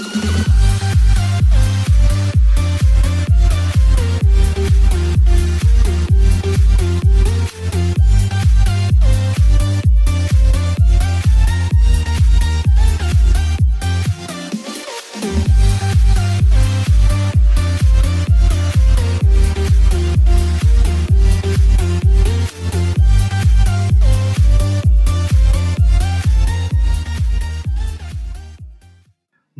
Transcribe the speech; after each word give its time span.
you 0.00 0.33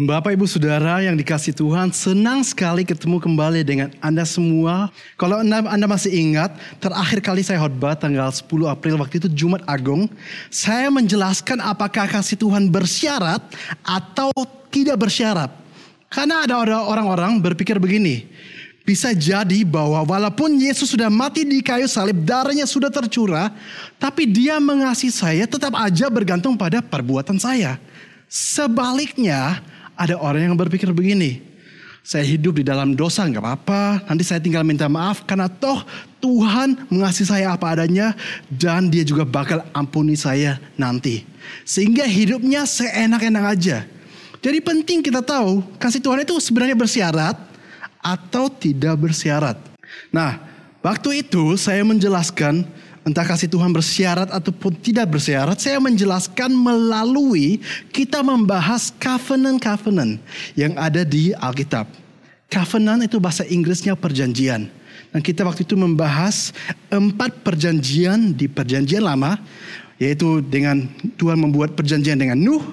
Bapak 0.04 0.36
Ibu 0.36 0.44
Saudara 0.44 1.00
yang 1.00 1.16
dikasih 1.16 1.56
Tuhan, 1.56 1.88
senang 1.88 2.44
sekali 2.44 2.84
ketemu 2.84 3.16
kembali 3.16 3.64
dengan 3.64 3.88
Anda 4.04 4.28
semua. 4.28 4.92
Kalau 5.16 5.40
Anda, 5.40 5.88
masih 5.88 6.12
ingat, 6.12 6.52
terakhir 6.76 7.24
kali 7.24 7.40
saya 7.40 7.56
khotbah 7.64 7.96
tanggal 7.96 8.28
10 8.28 8.44
April 8.68 9.00
waktu 9.00 9.16
itu 9.16 9.32
Jumat 9.32 9.64
Agung, 9.64 10.12
saya 10.52 10.92
menjelaskan 10.92 11.56
apakah 11.56 12.04
kasih 12.04 12.36
Tuhan 12.36 12.68
bersyarat 12.68 13.40
atau 13.80 14.28
tidak 14.68 15.08
bersyarat. 15.08 15.48
Karena 16.12 16.44
ada 16.44 16.60
orang-orang 16.84 17.40
berpikir 17.40 17.80
begini, 17.80 18.28
bisa 18.84 19.16
jadi 19.16 19.64
bahwa 19.64 20.04
walaupun 20.04 20.60
Yesus 20.60 20.92
sudah 20.92 21.08
mati 21.08 21.48
di 21.48 21.64
kayu 21.64 21.88
salib, 21.88 22.20
darahnya 22.28 22.68
sudah 22.68 22.92
tercurah, 22.92 23.48
tapi 23.96 24.28
dia 24.28 24.60
mengasihi 24.60 25.08
saya 25.08 25.48
tetap 25.48 25.72
aja 25.80 26.12
bergantung 26.12 26.60
pada 26.60 26.84
perbuatan 26.84 27.40
saya. 27.40 27.80
Sebaliknya, 28.28 29.64
ada 29.94 30.18
orang 30.18 30.50
yang 30.50 30.56
berpikir 30.58 30.90
begini, 30.90 31.42
saya 32.04 32.20
hidup 32.20 32.60
di 32.60 32.64
dalam 32.68 32.92
dosa 32.92 33.24
nggak 33.24 33.40
apa-apa, 33.40 34.04
nanti 34.12 34.28
saya 34.28 34.36
tinggal 34.36 34.60
minta 34.60 34.92
maaf 34.92 35.24
karena 35.24 35.48
toh 35.48 35.80
Tuhan 36.20 36.76
mengasihi 36.92 37.24
saya 37.24 37.56
apa 37.56 37.72
adanya 37.72 38.12
dan 38.52 38.92
dia 38.92 39.00
juga 39.08 39.24
bakal 39.24 39.64
ampuni 39.72 40.12
saya 40.12 40.60
nanti. 40.76 41.24
Sehingga 41.64 42.04
hidupnya 42.04 42.68
seenak-enak 42.68 43.44
aja. 43.56 43.88
Jadi 44.44 44.58
penting 44.60 45.00
kita 45.00 45.24
tahu 45.24 45.64
kasih 45.80 46.04
Tuhan 46.04 46.28
itu 46.28 46.36
sebenarnya 46.36 46.76
bersyarat 46.76 47.40
atau 48.04 48.52
tidak 48.52 49.00
bersyarat. 49.00 49.56
Nah, 50.12 50.36
waktu 50.84 51.24
itu 51.24 51.56
saya 51.56 51.80
menjelaskan 51.88 52.68
entah 53.04 53.24
kasih 53.24 53.46
Tuhan 53.46 53.70
bersyarat 53.70 54.32
ataupun 54.32 54.74
tidak 54.80 55.14
bersyarat, 55.14 55.60
saya 55.60 55.76
menjelaskan 55.78 56.50
melalui 56.50 57.60
kita 57.92 58.24
membahas 58.24 58.90
covenant-covenant 58.96 60.18
yang 60.56 60.72
ada 60.80 61.04
di 61.04 61.36
Alkitab. 61.36 61.86
Covenant 62.48 63.04
itu 63.04 63.20
bahasa 63.20 63.44
Inggrisnya 63.44 63.94
perjanjian. 63.94 64.66
Dan 65.14 65.20
kita 65.22 65.46
waktu 65.46 65.62
itu 65.62 65.78
membahas 65.78 66.50
empat 66.90 67.44
perjanjian 67.46 68.34
di 68.34 68.50
perjanjian 68.50 69.04
lama, 69.04 69.38
yaitu 70.00 70.42
dengan 70.42 70.90
Tuhan 71.14 71.38
membuat 71.38 71.78
perjanjian 71.78 72.18
dengan 72.18 72.34
Nuh, 72.34 72.64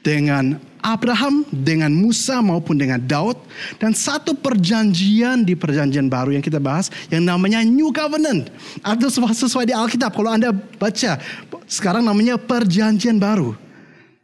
dengan 0.00 0.56
Abraham, 0.82 1.46
dengan 1.48 1.94
Musa 1.94 2.42
maupun 2.42 2.76
dengan 2.76 2.98
Daud. 2.98 3.38
Dan 3.78 3.94
satu 3.94 4.34
perjanjian 4.34 5.46
di 5.46 5.54
perjanjian 5.54 6.10
baru 6.10 6.34
yang 6.34 6.44
kita 6.44 6.58
bahas 6.58 6.90
yang 7.08 7.22
namanya 7.22 7.62
New 7.62 7.94
Covenant. 7.94 8.50
Atau 8.82 9.08
sesuai 9.10 9.70
di 9.70 9.74
Alkitab 9.74 10.12
kalau 10.12 10.34
Anda 10.34 10.50
baca. 10.52 11.22
Sekarang 11.70 12.02
namanya 12.02 12.34
perjanjian 12.36 13.22
baru. 13.22 13.54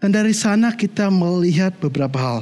Dan 0.02 0.14
dari 0.14 0.34
sana 0.34 0.74
kita 0.74 1.10
melihat 1.10 1.74
beberapa 1.78 2.18
hal. 2.18 2.40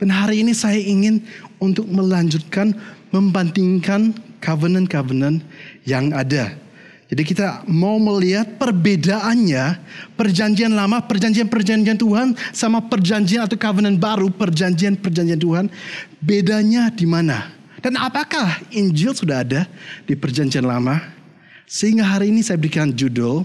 Dan 0.00 0.10
hari 0.10 0.42
ini 0.42 0.56
saya 0.56 0.80
ingin 0.80 1.22
untuk 1.62 1.86
melanjutkan 1.86 2.74
membandingkan 3.12 4.16
covenant-covenant 4.42 5.44
yang 5.86 6.10
ada. 6.10 6.61
Jadi 7.12 7.28
kita 7.28 7.68
mau 7.68 8.00
melihat 8.00 8.56
perbedaannya 8.56 9.84
perjanjian 10.16 10.72
lama, 10.72 10.96
perjanjian-perjanjian 11.04 12.00
Tuhan 12.00 12.32
sama 12.56 12.80
perjanjian 12.80 13.44
atau 13.44 13.60
covenant 13.60 14.00
baru, 14.00 14.32
perjanjian-perjanjian 14.32 15.36
Tuhan. 15.36 15.68
Bedanya 16.24 16.88
di 16.88 17.04
mana? 17.04 17.52
Dan 17.84 18.00
apakah 18.00 18.64
Injil 18.72 19.12
sudah 19.12 19.44
ada 19.44 19.68
di 20.08 20.16
perjanjian 20.16 20.64
lama? 20.64 21.04
Sehingga 21.68 22.16
hari 22.16 22.32
ini 22.32 22.40
saya 22.40 22.56
berikan 22.56 22.88
judul 22.96 23.44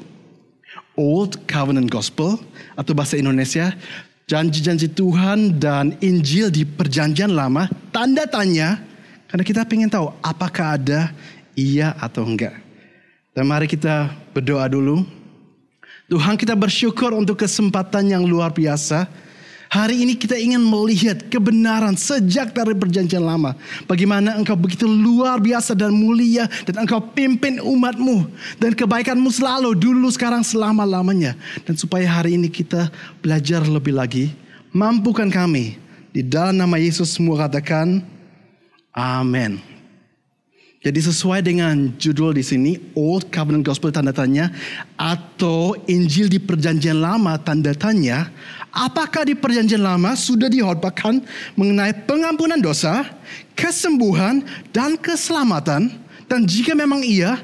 Old 0.96 1.44
Covenant 1.44 1.92
Gospel 1.92 2.40
atau 2.80 2.92
bahasa 2.96 3.20
Indonesia 3.20 3.76
janji-janji 4.32 4.96
Tuhan 4.96 5.60
dan 5.60 6.00
Injil 6.00 6.56
di 6.56 6.64
perjanjian 6.64 7.36
lama 7.36 7.68
tanda 7.92 8.24
tanya 8.32 8.80
karena 9.28 9.44
kita 9.44 9.68
ingin 9.68 9.92
tahu 9.92 10.08
apakah 10.24 10.80
ada 10.80 11.12
iya 11.52 11.92
atau 12.00 12.24
enggak. 12.24 12.67
Dan 13.38 13.46
mari 13.46 13.70
kita 13.70 14.10
berdoa 14.34 14.66
dulu. 14.66 15.06
Tuhan 16.10 16.42
kita 16.42 16.58
bersyukur 16.58 17.14
untuk 17.14 17.38
kesempatan 17.38 18.10
yang 18.10 18.26
luar 18.26 18.50
biasa. 18.50 19.06
Hari 19.70 19.94
ini 19.94 20.18
kita 20.18 20.34
ingin 20.34 20.58
melihat 20.58 21.30
kebenaran 21.30 21.94
sejak 21.94 22.50
dari 22.50 22.74
perjanjian 22.74 23.22
lama. 23.22 23.54
Bagaimana 23.86 24.34
engkau 24.34 24.58
begitu 24.58 24.90
luar 24.90 25.38
biasa 25.38 25.78
dan 25.78 25.94
mulia. 25.94 26.50
Dan 26.66 26.82
engkau 26.82 26.98
pimpin 27.14 27.62
umatmu. 27.62 28.26
Dan 28.58 28.74
kebaikanmu 28.74 29.30
selalu 29.30 29.78
dulu 29.78 30.10
sekarang 30.10 30.42
selama-lamanya. 30.42 31.38
Dan 31.62 31.78
supaya 31.78 32.10
hari 32.10 32.42
ini 32.42 32.50
kita 32.50 32.90
belajar 33.22 33.62
lebih 33.70 33.94
lagi. 33.94 34.34
Mampukan 34.74 35.30
kami. 35.30 35.78
Di 36.10 36.26
dalam 36.26 36.58
nama 36.58 36.82
Yesus 36.82 37.14
semua 37.14 37.46
katakan. 37.46 38.02
Amin. 38.98 39.77
Jadi 40.88 41.04
sesuai 41.04 41.44
dengan 41.44 41.92
judul 42.00 42.32
di 42.32 42.40
sini, 42.40 42.80
Old 42.96 43.28
Covenant 43.28 43.68
Gospel 43.68 43.92
tanda 43.92 44.16
tanya 44.16 44.48
atau 44.96 45.76
Injil 45.84 46.32
di 46.32 46.40
perjanjian 46.40 47.04
lama 47.04 47.36
tanda 47.36 47.76
tanya, 47.76 48.32
apakah 48.72 49.28
di 49.28 49.36
perjanjian 49.36 49.84
lama 49.84 50.16
sudah 50.16 50.48
dihotbahkan 50.48 51.20
mengenai 51.60 51.92
pengampunan 52.08 52.56
dosa, 52.64 53.04
kesembuhan 53.52 54.48
dan 54.72 54.96
keselamatan? 54.96 55.92
Dan 56.24 56.48
jika 56.48 56.72
memang 56.72 57.04
iya, 57.04 57.36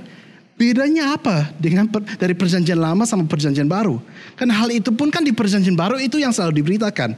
bedanya 0.56 1.12
apa 1.12 1.52
dengan 1.60 1.92
dari 2.16 2.32
perjanjian 2.32 2.80
lama 2.80 3.04
sama 3.04 3.28
perjanjian 3.28 3.68
baru? 3.68 4.00
Kan 4.40 4.48
hal 4.56 4.72
itu 4.72 4.88
pun 4.96 5.12
kan 5.12 5.20
di 5.20 5.36
perjanjian 5.36 5.76
baru 5.76 6.00
itu 6.00 6.16
yang 6.16 6.32
selalu 6.32 6.64
diberitakan. 6.64 7.12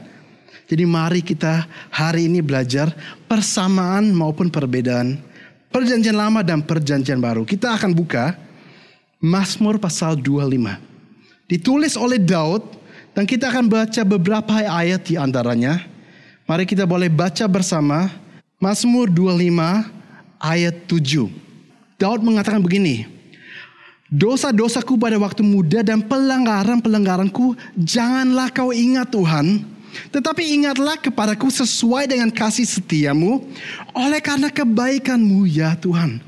Jadi 0.66 0.82
mari 0.90 1.22
kita 1.22 1.70
hari 1.94 2.26
ini 2.26 2.42
belajar 2.42 2.90
persamaan 3.30 4.10
maupun 4.10 4.50
perbedaan 4.50 5.22
Perjanjian 5.76 6.16
lama 6.16 6.40
dan 6.40 6.64
perjanjian 6.64 7.20
baru. 7.20 7.44
Kita 7.44 7.76
akan 7.76 7.92
buka 7.92 8.32
Mazmur 9.20 9.76
pasal 9.76 10.16
25. 10.16 10.72
Ditulis 11.44 12.00
oleh 12.00 12.16
Daud 12.16 12.64
dan 13.12 13.28
kita 13.28 13.52
akan 13.52 13.68
baca 13.68 14.00
beberapa 14.08 14.56
ayat 14.56 15.04
di 15.04 15.20
antaranya. 15.20 15.84
Mari 16.48 16.64
kita 16.64 16.88
boleh 16.88 17.12
baca 17.12 17.44
bersama 17.44 18.08
Mazmur 18.56 19.12
25 19.12 20.40
ayat 20.40 20.80
7. 20.88 21.28
Daud 22.00 22.24
mengatakan 22.24 22.64
begini, 22.64 23.04
Dosa-dosaku 24.08 24.96
pada 24.96 25.20
waktu 25.20 25.44
muda 25.44 25.84
dan 25.84 26.00
pelanggaran-pelanggaranku 26.00 27.52
janganlah 27.76 28.48
kau 28.48 28.72
ingat 28.72 29.12
Tuhan 29.12 29.75
tetapi 30.10 30.42
ingatlah 30.42 30.98
kepadaku 30.98 31.48
sesuai 31.50 32.10
dengan 32.10 32.28
kasih 32.32 32.64
setiamu 32.66 33.44
oleh 33.92 34.20
karena 34.20 34.48
kebaikanmu 34.52 35.46
ya 35.48 35.76
Tuhan. 35.78 36.20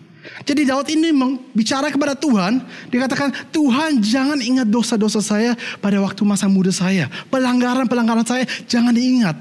Jadi 0.45 0.69
Daud 0.69 0.89
ini 0.93 1.09
bicara 1.57 1.89
kepada 1.89 2.13
Tuhan. 2.13 2.61
Dikatakan 2.93 3.33
Tuhan 3.49 4.05
jangan 4.05 4.39
ingat 4.41 4.69
dosa-dosa 4.69 5.25
saya 5.25 5.57
pada 5.81 6.01
waktu 6.05 6.21
masa 6.25 6.47
muda 6.51 6.69
saya. 6.69 7.09
Pelanggaran-pelanggaran 7.33 8.27
saya 8.29 8.45
jangan 8.69 8.93
diingat. 8.93 9.37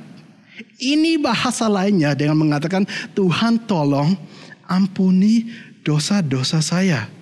Ini 0.80 1.22
bahasa 1.22 1.70
lainnya 1.70 2.18
dengan 2.18 2.40
mengatakan 2.40 2.88
Tuhan 3.14 3.68
tolong 3.70 4.16
ampuni 4.66 5.52
dosa-dosa 5.86 6.64
saya. 6.64 7.17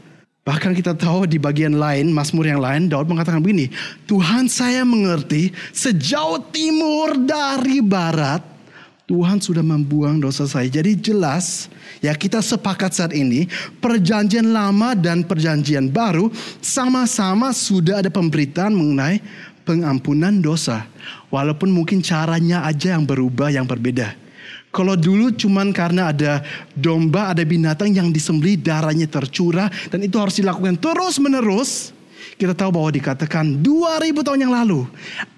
Bahkan 0.45 0.77
kita 0.77 0.93
tahu 0.93 1.25
di 1.25 1.41
bagian 1.41 1.73
lain, 1.73 2.13
Mazmur 2.13 2.45
yang 2.45 2.61
lain, 2.61 2.85
Daud 2.85 3.09
mengatakan 3.09 3.41
begini, 3.41 3.65
Tuhan 4.05 4.45
saya 4.45 4.85
mengerti 4.85 5.49
sejauh 5.73 6.37
timur 6.53 7.17
dari 7.17 7.81
barat, 7.81 8.45
Tuhan 9.09 9.41
sudah 9.41 9.65
membuang 9.65 10.21
dosa 10.21 10.45
saya. 10.45 10.69
Jadi 10.69 11.01
jelas, 11.01 11.65
ya 11.97 12.13
kita 12.13 12.45
sepakat 12.45 12.93
saat 12.93 13.13
ini, 13.17 13.49
perjanjian 13.81 14.53
lama 14.53 14.93
dan 14.93 15.25
perjanjian 15.25 15.89
baru 15.89 16.29
sama-sama 16.61 17.49
sudah 17.49 18.05
ada 18.05 18.13
pemberitaan 18.13 18.77
mengenai 18.77 19.25
pengampunan 19.65 20.45
dosa. 20.45 20.85
Walaupun 21.33 21.73
mungkin 21.73 22.05
caranya 22.05 22.69
aja 22.69 22.93
yang 22.93 23.01
berubah, 23.09 23.49
yang 23.49 23.65
berbeda. 23.65 24.24
Kalau 24.75 24.99
dulu 24.99 25.31
cuman 25.31 25.71
karena 25.71 26.11
ada 26.11 26.43
domba, 26.75 27.31
ada 27.31 27.47
binatang 27.47 27.95
yang 27.95 28.11
disembeli, 28.11 28.59
darahnya 28.59 29.07
tercurah 29.07 29.71
dan 29.87 30.03
itu 30.03 30.19
harus 30.19 30.35
dilakukan 30.35 30.75
terus 30.75 31.15
menerus. 31.23 31.94
Kita 32.35 32.51
tahu 32.57 32.75
bahwa 32.75 32.89
dikatakan 32.91 33.63
2000 33.63 34.25
tahun 34.25 34.43
yang 34.43 34.53
lalu 34.53 34.83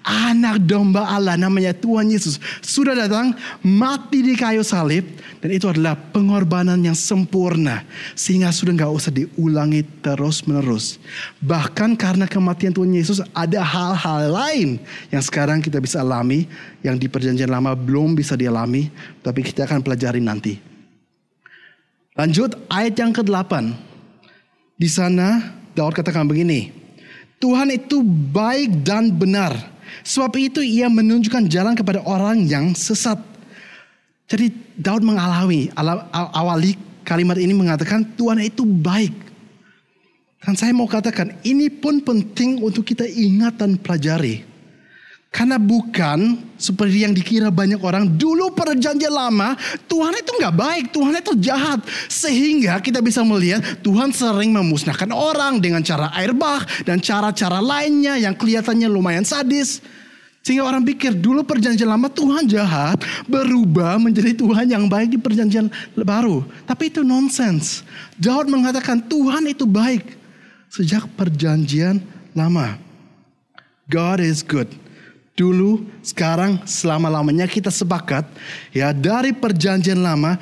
anak 0.02 0.64
domba 0.64 1.04
Allah 1.04 1.36
namanya 1.36 1.76
Tuhan 1.76 2.08
Yesus 2.08 2.40
sudah 2.64 2.96
datang 2.96 3.36
mati 3.60 4.24
di 4.24 4.34
kayu 4.34 4.64
salib 4.64 5.04
dan 5.38 5.50
itu 5.52 5.68
adalah 5.68 5.94
pengorbanan 5.94 6.80
yang 6.80 6.96
sempurna 6.96 7.84
sehingga 8.16 8.48
sudah 8.50 8.72
nggak 8.74 8.90
usah 8.90 9.12
diulangi 9.12 9.84
terus 10.00 10.42
menerus. 10.48 10.96
Bahkan 11.44 11.94
karena 11.94 12.24
kematian 12.24 12.72
Tuhan 12.72 12.90
Yesus 12.90 13.20
ada 13.36 13.60
hal-hal 13.62 14.32
lain 14.32 14.68
yang 15.12 15.22
sekarang 15.22 15.60
kita 15.60 15.78
bisa 15.78 16.00
alami 16.00 16.48
yang 16.80 16.96
di 16.96 17.06
perjanjian 17.06 17.52
lama 17.52 17.76
belum 17.76 18.16
bisa 18.16 18.34
dialami 18.34 18.90
tapi 19.20 19.44
kita 19.44 19.68
akan 19.68 19.84
pelajari 19.84 20.18
nanti. 20.24 20.58
Lanjut 22.18 22.58
ayat 22.66 22.98
yang 22.98 23.14
ke-8. 23.14 23.52
Di 24.74 24.90
sana 24.90 25.54
Daud 25.78 25.94
katakan 25.94 26.26
begini. 26.26 26.77
Tuhan 27.38 27.70
itu 27.70 28.02
baik 28.34 28.82
dan 28.82 29.14
benar. 29.14 29.54
Sebab 30.02 30.34
itu 30.38 30.60
ia 30.62 30.90
menunjukkan 30.90 31.46
jalan 31.46 31.74
kepada 31.78 32.02
orang 32.02 32.44
yang 32.46 32.74
sesat. 32.74 33.18
Jadi 34.28 34.52
Daud 34.76 35.06
mengalami 35.06 35.72
awali 36.12 36.76
kalimat 37.06 37.40
ini 37.40 37.56
mengatakan 37.56 38.04
Tuhan 38.18 38.42
itu 38.44 38.66
baik. 38.66 39.14
Dan 40.38 40.54
saya 40.54 40.70
mau 40.70 40.86
katakan 40.86 41.34
ini 41.42 41.68
pun 41.68 42.00
penting 42.02 42.62
untuk 42.62 42.86
kita 42.86 43.06
ingat 43.06 43.58
dan 43.58 43.74
pelajari. 43.78 44.47
Karena 45.28 45.60
bukan 45.60 46.40
seperti 46.56 47.04
yang 47.04 47.12
dikira 47.12 47.52
banyak 47.52 47.78
orang. 47.84 48.08
Dulu 48.08 48.48
perjanjian 48.56 49.12
lama 49.12 49.52
Tuhan 49.84 50.16
itu 50.16 50.30
nggak 50.40 50.56
baik. 50.56 50.84
Tuhan 50.88 51.14
itu 51.20 51.32
jahat. 51.36 51.84
Sehingga 52.08 52.80
kita 52.80 53.04
bisa 53.04 53.20
melihat 53.20 53.60
Tuhan 53.84 54.08
sering 54.08 54.56
memusnahkan 54.56 55.12
orang 55.12 55.60
dengan 55.60 55.84
cara 55.84 56.08
air 56.16 56.32
bah. 56.32 56.64
Dan 56.82 57.04
cara-cara 57.04 57.60
lainnya 57.60 58.16
yang 58.16 58.32
kelihatannya 58.32 58.88
lumayan 58.88 59.22
sadis. 59.22 59.84
Sehingga 60.40 60.64
orang 60.64 60.80
pikir 60.80 61.12
dulu 61.12 61.44
perjanjian 61.44 61.92
lama 61.92 62.08
Tuhan 62.08 62.48
jahat. 62.48 63.04
Berubah 63.28 64.00
menjadi 64.00 64.32
Tuhan 64.32 64.72
yang 64.72 64.88
baik 64.88 65.12
di 65.12 65.20
perjanjian 65.20 65.68
baru. 65.92 66.40
Tapi 66.64 66.88
itu 66.88 67.04
nonsens. 67.04 67.84
Daud 68.16 68.48
mengatakan 68.48 69.04
Tuhan 69.04 69.44
itu 69.44 69.68
baik. 69.68 70.08
Sejak 70.72 71.04
perjanjian 71.20 72.00
lama. 72.32 72.80
God 73.92 74.24
is 74.24 74.40
good 74.40 74.87
dulu, 75.38 75.86
sekarang, 76.02 76.58
selama-lamanya 76.66 77.46
kita 77.46 77.70
sepakat 77.70 78.26
ya 78.74 78.90
dari 78.90 79.30
perjanjian 79.30 80.02
lama 80.02 80.34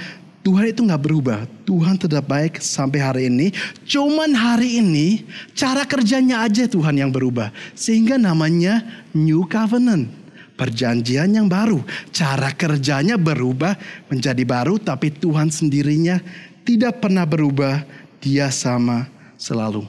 Tuhan 0.46 0.70
itu 0.70 0.86
nggak 0.86 1.02
berubah. 1.02 1.42
Tuhan 1.66 1.98
tetap 1.98 2.30
baik 2.30 2.62
sampai 2.62 3.02
hari 3.02 3.22
ini. 3.26 3.50
Cuman 3.82 4.30
hari 4.30 4.78
ini 4.78 5.26
cara 5.58 5.82
kerjanya 5.82 6.46
aja 6.46 6.70
Tuhan 6.70 7.02
yang 7.02 7.10
berubah. 7.10 7.50
Sehingga 7.74 8.14
namanya 8.14 8.86
New 9.10 9.42
Covenant. 9.50 10.06
Perjanjian 10.54 11.34
yang 11.34 11.50
baru. 11.50 11.82
Cara 12.14 12.54
kerjanya 12.54 13.18
berubah 13.18 13.74
menjadi 14.06 14.46
baru. 14.46 14.78
Tapi 14.78 15.10
Tuhan 15.18 15.50
sendirinya 15.50 16.22
tidak 16.62 17.02
pernah 17.02 17.26
berubah. 17.26 17.82
Dia 18.22 18.46
sama 18.54 19.10
selalu. 19.34 19.82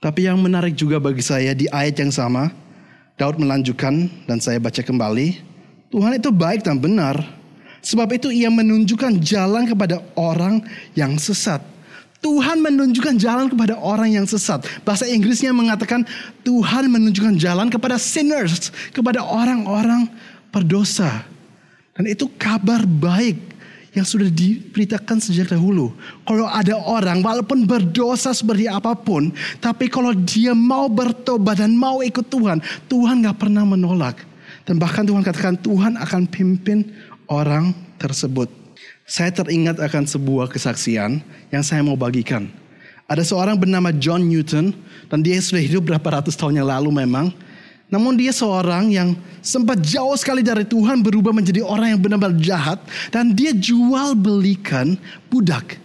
Tapi 0.00 0.24
yang 0.24 0.40
menarik 0.40 0.72
juga 0.72 0.96
bagi 0.96 1.20
saya 1.20 1.52
di 1.52 1.68
ayat 1.68 2.00
yang 2.00 2.16
sama. 2.16 2.48
Daud 3.18 3.42
melanjutkan 3.42 4.06
dan 4.30 4.38
saya 4.38 4.62
baca 4.62 4.78
kembali. 4.78 5.42
Tuhan 5.90 6.22
itu 6.22 6.30
baik 6.30 6.62
dan 6.62 6.78
benar. 6.78 7.18
Sebab 7.82 8.14
itu 8.14 8.30
ia 8.30 8.46
menunjukkan 8.46 9.18
jalan 9.18 9.66
kepada 9.66 9.98
orang 10.14 10.62
yang 10.94 11.18
sesat. 11.18 11.58
Tuhan 12.18 12.62
menunjukkan 12.62 13.14
jalan 13.18 13.46
kepada 13.50 13.78
orang 13.78 14.14
yang 14.14 14.26
sesat. 14.26 14.62
Bahasa 14.82 15.06
Inggrisnya 15.06 15.54
mengatakan 15.54 16.02
Tuhan 16.42 16.90
menunjukkan 16.90 17.38
jalan 17.38 17.70
kepada 17.70 17.98
sinners, 17.98 18.70
kepada 18.90 19.22
orang-orang 19.22 20.10
berdosa. 20.50 21.26
Dan 21.94 22.10
itu 22.10 22.30
kabar 22.38 22.86
baik 22.86 23.47
yang 23.98 24.06
sudah 24.06 24.30
diberitakan 24.30 25.18
sejak 25.18 25.50
dahulu. 25.50 25.90
Kalau 26.22 26.46
ada 26.46 26.78
orang 26.78 27.18
walaupun 27.20 27.66
berdosa 27.66 28.30
seperti 28.30 28.70
apa 28.70 28.94
pun, 28.94 29.34
tapi 29.58 29.90
kalau 29.90 30.14
dia 30.14 30.54
mau 30.54 30.86
bertobat 30.86 31.58
dan 31.58 31.74
mau 31.74 31.98
ikut 32.00 32.30
Tuhan, 32.30 32.62
Tuhan 32.86 33.26
gak 33.26 33.42
pernah 33.42 33.66
menolak. 33.66 34.22
Dan 34.62 34.78
bahkan 34.78 35.02
Tuhan 35.02 35.24
katakan 35.24 35.56
Tuhan 35.58 35.98
akan 35.98 36.22
pimpin 36.30 36.86
orang 37.26 37.74
tersebut. 37.98 38.48
Saya 39.08 39.32
teringat 39.32 39.80
akan 39.80 40.04
sebuah 40.04 40.52
kesaksian 40.52 41.24
yang 41.48 41.64
saya 41.64 41.80
mau 41.80 41.96
bagikan. 41.96 42.46
Ada 43.08 43.24
seorang 43.24 43.56
bernama 43.56 43.88
John 43.96 44.28
Newton 44.28 44.76
dan 45.08 45.24
dia 45.24 45.40
sudah 45.40 45.64
hidup 45.64 45.88
berapa 45.88 46.20
ratus 46.20 46.36
tahun 46.36 46.60
yang 46.60 46.68
lalu 46.68 46.92
memang. 46.92 47.32
Namun 47.88 48.20
dia 48.20 48.36
seorang 48.36 48.92
yang 48.92 49.16
sempat 49.40 49.80
jauh 49.80 50.12
sekali 50.12 50.44
dari 50.44 50.64
Tuhan 50.68 51.00
berubah 51.00 51.32
menjadi 51.32 51.64
orang 51.64 51.96
yang 51.96 52.00
benar-benar 52.00 52.36
jahat. 52.36 52.78
Dan 53.08 53.32
dia 53.32 53.56
jual 53.56 54.12
belikan 54.12 55.00
budak. 55.32 55.80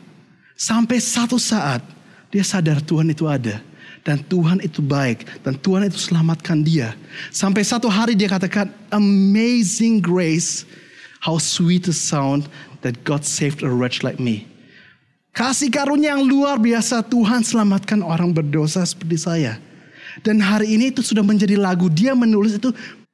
Sampai 0.60 1.00
satu 1.00 1.40
saat 1.40 1.80
dia 2.28 2.44
sadar 2.44 2.84
Tuhan 2.84 3.08
itu 3.08 3.24
ada. 3.24 3.64
Dan 4.04 4.20
Tuhan 4.20 4.60
itu 4.60 4.84
baik. 4.84 5.24
Dan 5.48 5.56
Tuhan 5.56 5.88
itu 5.88 5.96
selamatkan 5.96 6.60
dia. 6.60 6.92
Sampai 7.32 7.64
satu 7.64 7.88
hari 7.88 8.20
dia 8.20 8.28
katakan, 8.28 8.68
Amazing 8.92 10.04
grace, 10.04 10.68
how 11.24 11.40
sweet 11.40 11.88
the 11.88 11.96
sound 11.96 12.52
that 12.84 13.00
God 13.08 13.24
saved 13.24 13.64
a 13.64 13.72
wretch 13.72 14.04
like 14.04 14.20
me. 14.20 14.44
Kasih 15.34 15.72
karunia 15.72 16.14
yang 16.14 16.28
luar 16.28 16.60
biasa 16.60 17.02
Tuhan 17.10 17.42
selamatkan 17.42 18.04
orang 18.04 18.36
berdosa 18.36 18.84
seperti 18.84 19.18
saya. 19.18 19.58
Dan 20.22 20.38
hari 20.38 20.78
ini 20.78 20.94
itu 20.94 21.02
sudah 21.02 21.26
menjadi 21.26 21.58
lagu. 21.58 21.90
Dia 21.90 22.14
menulis 22.14 22.62
itu 22.62 22.70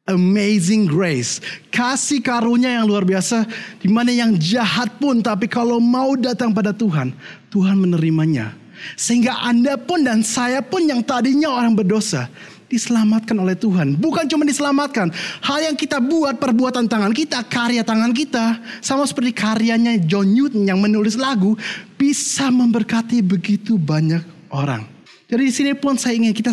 Amazing 0.10 0.90
Grace. 0.90 1.38
Kasih 1.70 2.20
karunia 2.26 2.82
yang 2.82 2.90
luar 2.90 3.06
biasa. 3.06 3.46
Di 3.78 3.88
mana 3.88 4.10
yang 4.10 4.34
jahat 4.42 4.98
pun. 4.98 5.22
Tapi 5.22 5.46
kalau 5.46 5.78
mau 5.78 6.18
datang 6.18 6.50
pada 6.50 6.74
Tuhan. 6.74 7.14
Tuhan 7.54 7.78
menerimanya. 7.78 8.58
Sehingga 8.98 9.38
Anda 9.46 9.78
pun 9.78 10.02
dan 10.02 10.26
saya 10.26 10.66
pun 10.66 10.82
yang 10.90 11.06
tadinya 11.06 11.54
orang 11.54 11.78
berdosa. 11.78 12.26
Diselamatkan 12.70 13.38
oleh 13.38 13.58
Tuhan. 13.58 13.98
Bukan 13.98 14.30
cuma 14.30 14.46
diselamatkan. 14.46 15.10
Hal 15.42 15.74
yang 15.74 15.78
kita 15.78 16.02
buat 16.02 16.38
perbuatan 16.42 16.90
tangan 16.90 17.14
kita. 17.14 17.46
Karya 17.46 17.86
tangan 17.86 18.14
kita. 18.14 18.62
Sama 18.82 19.06
seperti 19.06 19.34
karyanya 19.34 19.98
John 20.06 20.34
Newton 20.34 20.66
yang 20.66 20.82
menulis 20.82 21.18
lagu. 21.18 21.54
Bisa 21.98 22.50
memberkati 22.50 23.22
begitu 23.22 23.78
banyak 23.78 24.22
orang. 24.54 24.99
Jadi 25.30 25.42
di 25.46 25.54
sini 25.54 25.72
pun 25.78 25.94
saya 25.94 26.18
ingin 26.18 26.34
kita 26.34 26.50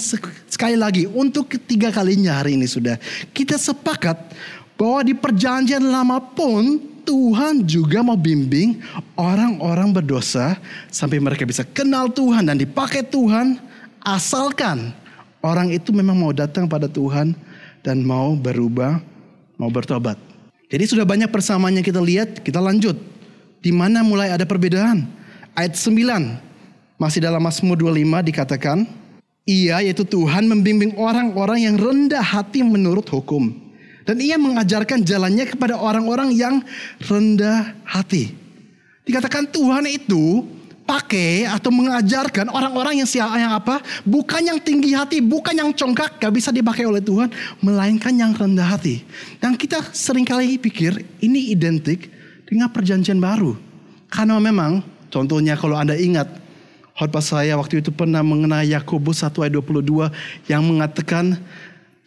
sekali 0.53 0.77
lagi 0.77 1.09
untuk 1.09 1.49
ketiga 1.49 1.89
kalinya 1.89 2.45
hari 2.45 2.61
ini 2.61 2.69
sudah 2.69 3.01
kita 3.33 3.57
sepakat 3.57 4.37
bahwa 4.77 5.01
di 5.01 5.17
perjanjian 5.17 5.81
lama 5.81 6.21
pun 6.21 6.77
Tuhan 7.09 7.65
juga 7.65 8.05
mau 8.05 8.21
bimbing 8.21 8.77
orang-orang 9.17 9.97
berdosa 9.97 10.61
sampai 10.93 11.17
mereka 11.17 11.49
bisa 11.49 11.65
kenal 11.65 12.13
Tuhan 12.13 12.53
dan 12.53 12.61
dipakai 12.61 13.01
Tuhan 13.01 13.57
asalkan 14.05 14.93
orang 15.41 15.73
itu 15.73 15.89
memang 15.97 16.13
mau 16.13 16.37
datang 16.37 16.69
pada 16.69 16.85
Tuhan 16.85 17.33
dan 17.81 18.05
mau 18.05 18.37
berubah, 18.37 19.01
mau 19.57 19.73
bertobat. 19.73 20.21
Jadi 20.69 20.85
sudah 20.85 21.09
banyak 21.09 21.33
persamaannya 21.33 21.81
kita 21.81 22.03
lihat, 22.03 22.45
kita 22.45 22.61
lanjut. 22.61 22.99
Di 23.65 23.73
mana 23.73 24.05
mulai 24.05 24.37
ada 24.37 24.45
perbedaan? 24.45 25.09
Ayat 25.57 25.81
9 25.81 26.46
masih 26.97 27.21
dalam 27.25 27.41
Mazmur 27.45 27.77
25 27.77 28.29
dikatakan, 28.33 28.89
ia 29.47 29.79
yaitu 29.85 30.03
Tuhan 30.03 30.51
membimbing 30.51 30.99
orang-orang 30.99 31.69
yang 31.71 31.77
rendah 31.79 32.25
hati 32.25 32.67
menurut 32.67 33.07
hukum. 33.07 33.55
Dan 34.07 34.23
ia 34.23 34.39
mengajarkan 34.39 35.03
jalannya 35.03 35.47
kepada 35.51 35.79
orang-orang 35.79 36.31
yang 36.31 36.63
rendah 37.03 37.75
hati. 37.83 38.31
Dikatakan 39.03 39.51
Tuhan 39.51 39.87
itu 39.91 40.47
pakai 40.87 41.51
atau 41.51 41.75
mengajarkan 41.75 42.47
orang-orang 42.47 43.03
yang 43.03 43.09
siapa 43.11 43.35
yang 43.35 43.53
apa? 43.59 43.83
Bukan 44.07 44.47
yang 44.47 44.63
tinggi 44.63 44.95
hati, 44.95 45.19
bukan 45.19 45.59
yang 45.59 45.75
congkak, 45.75 46.23
gak 46.23 46.31
bisa 46.31 46.55
dipakai 46.55 46.87
oleh 46.87 47.03
Tuhan, 47.03 47.29
melainkan 47.59 48.15
yang 48.15 48.31
rendah 48.31 48.79
hati. 48.79 49.03
Dan 49.43 49.59
kita 49.59 49.83
sering 49.91 50.23
kali 50.23 50.55
pikir 50.57 51.03
ini 51.19 51.51
identik 51.51 52.07
dengan 52.47 52.71
perjanjian 52.71 53.19
baru. 53.19 53.59
Karena 54.07 54.39
memang 54.39 54.87
contohnya 55.11 55.59
kalau 55.59 55.75
Anda 55.75 55.99
ingat 55.99 56.46
Khotbah 56.97 57.21
saya 57.21 57.53
waktu 57.61 57.85
itu 57.85 57.93
pernah 57.93 58.25
mengenai 58.25 58.73
Yakobus 58.73 59.21
1 59.21 59.37
ayat 59.45 59.53
22 59.53 60.09
yang 60.49 60.65
mengatakan 60.65 61.37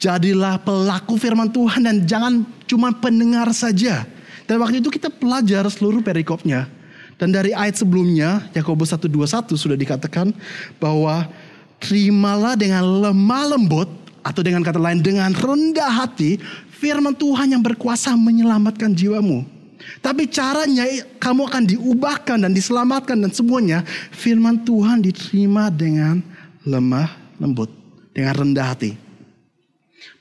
jadilah 0.01 0.58
pelaku 0.65 1.13
firman 1.22 1.53
Tuhan 1.53 1.86
dan 1.86 2.01
jangan 2.10 2.34
cuma 2.65 2.89
pendengar 2.98 3.53
saja. 3.53 4.10
Dan 4.50 4.58
waktu 4.58 4.81
itu 4.81 4.89
kita 4.89 5.13
pelajar 5.13 5.62
seluruh 5.69 6.01
perikopnya. 6.01 6.65
Dan 7.22 7.29
dari 7.29 7.53
ayat 7.53 7.77
sebelumnya 7.77 8.50
Yakobus 8.58 8.89
1:21 8.98 9.53
sudah 9.53 9.77
dikatakan 9.77 10.34
bahwa 10.81 11.29
terimalah 11.77 12.58
dengan 12.58 12.81
lemah 12.81 13.46
lembut 13.53 13.91
atau 14.25 14.41
dengan 14.41 14.65
kata 14.65 14.81
lain 14.81 15.05
dengan 15.05 15.29
rendah 15.38 16.01
hati 16.01 16.41
firman 16.81 17.13
Tuhan 17.13 17.53
yang 17.53 17.62
berkuasa 17.62 18.17
menyelamatkan 18.17 18.89
jiwamu. 18.96 19.59
Tapi 20.00 20.28
caranya 20.28 20.86
kamu 21.18 21.42
akan 21.48 21.64
diubahkan 21.68 22.38
dan 22.44 22.52
diselamatkan 22.52 23.20
dan 23.20 23.32
semuanya 23.32 23.84
firman 24.12 24.62
Tuhan 24.64 25.04
diterima 25.04 25.72
dengan 25.72 26.22
lemah 26.68 27.10
lembut. 27.40 27.72
dengan 28.10 28.36
rendah 28.36 28.68
hati. 28.76 29.00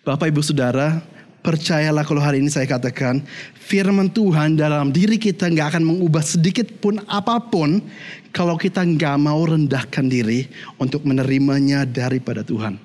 Bapak 0.07 0.31
Ibu 0.31 0.38
Saudara, 0.45 1.03
percayalah 1.43 2.07
kalau 2.07 2.23
hari 2.23 2.38
ini 2.38 2.47
saya 2.47 2.69
katakan 2.69 3.25
firman 3.59 4.12
Tuhan 4.12 4.55
dalam 4.55 4.95
diri 4.95 5.19
kita 5.19 5.50
nggak 5.50 5.75
akan 5.75 5.85
mengubah 5.88 6.23
sedikit 6.23 6.69
pun 6.79 7.03
apa 7.11 7.41
pun 7.43 7.83
kalau 8.31 8.55
kita 8.55 8.85
nggak 8.85 9.17
mau 9.19 9.41
rendahkan 9.43 10.07
diri 10.07 10.47
untuk 10.79 11.03
menerimanya 11.09 11.83
daripada 11.88 12.45
Tuhan. 12.45 12.79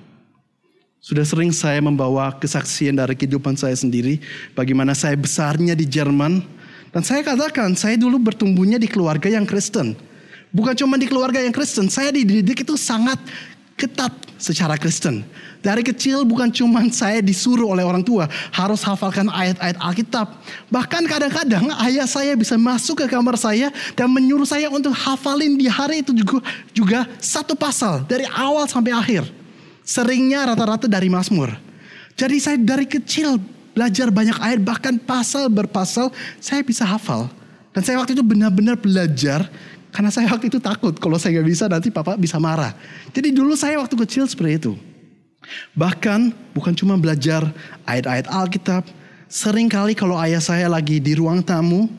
Sudah 1.04 1.28
sering 1.28 1.52
saya 1.52 1.84
membawa 1.84 2.32
kesaksian 2.40 2.96
dari 2.96 3.12
kehidupan 3.20 3.60
saya 3.60 3.76
sendiri, 3.76 4.24
bagaimana 4.56 4.96
saya 4.96 5.20
besarnya 5.20 5.76
di 5.76 5.84
Jerman. 5.84 6.63
Dan 6.94 7.02
saya 7.02 7.26
katakan, 7.26 7.74
saya 7.74 7.98
dulu 7.98 8.22
bertumbuhnya 8.22 8.78
di 8.78 8.86
keluarga 8.86 9.26
yang 9.26 9.50
Kristen. 9.50 9.98
Bukan 10.54 10.78
cuma 10.78 11.02
di 11.02 11.10
keluarga 11.10 11.42
yang 11.42 11.50
Kristen, 11.50 11.90
saya 11.90 12.14
dididik 12.14 12.62
itu 12.62 12.78
sangat 12.78 13.18
ketat 13.74 14.14
secara 14.38 14.78
Kristen. 14.78 15.26
Dari 15.66 15.82
kecil 15.82 16.22
bukan 16.22 16.54
cuma 16.54 16.86
saya 16.94 17.26
disuruh 17.26 17.74
oleh 17.74 17.82
orang 17.82 18.06
tua 18.06 18.30
harus 18.54 18.86
hafalkan 18.86 19.26
ayat-ayat 19.34 19.78
Alkitab. 19.82 20.28
Bahkan 20.70 21.04
kadang-kadang 21.10 21.66
ayah 21.90 22.06
saya 22.06 22.38
bisa 22.38 22.54
masuk 22.62 23.02
ke 23.02 23.06
kamar 23.10 23.42
saya 23.42 23.74
dan 23.98 24.14
menyuruh 24.14 24.46
saya 24.46 24.70
untuk 24.70 24.94
hafalin 24.94 25.58
di 25.58 25.66
hari 25.66 26.06
itu 26.06 26.14
juga, 26.14 26.38
juga 26.76 27.00
satu 27.18 27.58
pasal 27.58 28.06
dari 28.06 28.30
awal 28.30 28.70
sampai 28.70 28.94
akhir. 28.94 29.24
Seringnya 29.82 30.48
rata-rata 30.48 30.86
dari 30.86 31.10
Mazmur. 31.10 31.52
Jadi 32.14 32.38
saya 32.38 32.56
dari 32.62 32.86
kecil 32.86 33.42
belajar 33.74 34.08
banyak 34.14 34.38
ayat, 34.40 34.60
bahkan 34.62 34.96
pasal 35.02 35.50
berpasal 35.50 36.14
saya 36.38 36.62
bisa 36.62 36.86
hafal. 36.86 37.28
Dan 37.74 37.82
saya 37.82 37.98
waktu 37.98 38.14
itu 38.14 38.22
benar-benar 38.22 38.78
belajar 38.78 39.50
karena 39.94 40.10
saya 40.10 40.30
waktu 40.30 40.50
itu 40.50 40.58
takut 40.58 40.98
kalau 40.98 41.18
saya 41.22 41.38
nggak 41.38 41.48
bisa 41.50 41.66
nanti 41.70 41.90
papa 41.90 42.18
bisa 42.18 42.38
marah. 42.42 42.74
Jadi 43.14 43.34
dulu 43.34 43.54
saya 43.54 43.78
waktu 43.82 43.94
kecil 43.94 44.30
seperti 44.30 44.62
itu. 44.62 44.74
Bahkan 45.78 46.54
bukan 46.54 46.74
cuma 46.74 46.96
belajar 46.98 47.46
ayat-ayat 47.86 48.30
Alkitab, 48.30 48.88
sering 49.30 49.68
kali 49.68 49.98
kalau 49.98 50.18
ayah 50.22 50.40
saya 50.40 50.70
lagi 50.70 51.02
di 51.02 51.18
ruang 51.18 51.42
tamu 51.46 51.90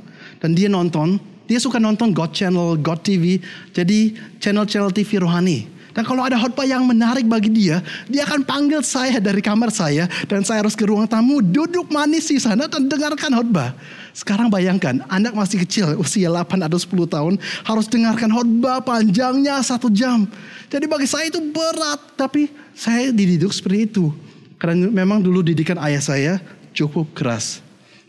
dan 0.43 0.55
dia 0.55 0.71
nonton, 0.71 1.19
dia 1.45 1.61
suka 1.61 1.77
nonton 1.83 2.11
God 2.11 2.33
Channel, 2.33 2.79
God 2.81 3.05
TV, 3.05 3.39
jadi 3.75 4.17
channel-channel 4.41 4.91
TV 4.95 5.21
rohani. 5.21 5.74
Dan 5.95 6.03
kalau 6.03 6.27
ada 6.27 6.35
khotbah 6.35 6.67
yang 6.67 6.83
menarik 6.83 7.23
bagi 7.31 7.47
dia, 7.55 7.79
dia 8.11 8.27
akan 8.27 8.43
panggil 8.43 8.83
saya 8.83 9.23
dari 9.23 9.39
kamar 9.39 9.71
saya 9.71 10.11
dan 10.27 10.43
saya 10.43 10.67
harus 10.67 10.75
ke 10.75 10.83
ruang 10.83 11.07
tamu, 11.07 11.39
duduk 11.39 11.87
manis 11.95 12.27
di 12.27 12.43
sana 12.43 12.67
dan 12.67 12.91
dengarkan 12.91 13.31
khotbah. 13.31 13.71
Sekarang 14.11 14.51
bayangkan, 14.51 15.07
anak 15.07 15.39
masih 15.39 15.63
kecil, 15.63 15.95
usia 15.95 16.27
8 16.31 16.67
atau 16.67 16.79
10 16.79 17.07
tahun, 17.07 17.35
harus 17.63 17.87
dengarkan 17.87 18.27
khotbah 18.27 18.83
panjangnya 18.83 19.63
satu 19.63 19.87
jam. 19.87 20.27
Jadi 20.67 20.91
bagi 20.91 21.07
saya 21.07 21.31
itu 21.31 21.39
berat, 21.55 22.19
tapi 22.19 22.51
saya 22.75 23.15
dididik 23.15 23.55
seperti 23.55 23.87
itu. 23.87 24.11
Karena 24.59 24.91
memang 24.91 25.23
dulu 25.23 25.47
didikan 25.47 25.79
ayah 25.79 26.03
saya 26.03 26.33
cukup 26.75 27.15
keras. 27.15 27.63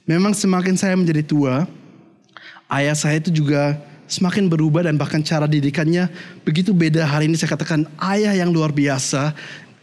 Memang 0.09 0.33
semakin 0.33 0.73
saya 0.73 0.97
menjadi 0.97 1.21
tua, 1.21 1.69
ayah 2.69 2.97
saya 2.97 3.21
itu 3.21 3.29
juga 3.29 3.77
semakin 4.05 4.49
berubah 4.49 4.85
dan 4.85 4.95
bahkan 4.97 5.21
cara 5.21 5.49
didikannya 5.49 6.09
begitu 6.45 6.71
beda. 6.71 7.05
Hari 7.05 7.29
ini 7.29 7.35
saya 7.37 7.53
katakan 7.53 7.85
ayah 8.13 8.33
yang 8.33 8.53
luar 8.53 8.69
biasa. 8.73 9.33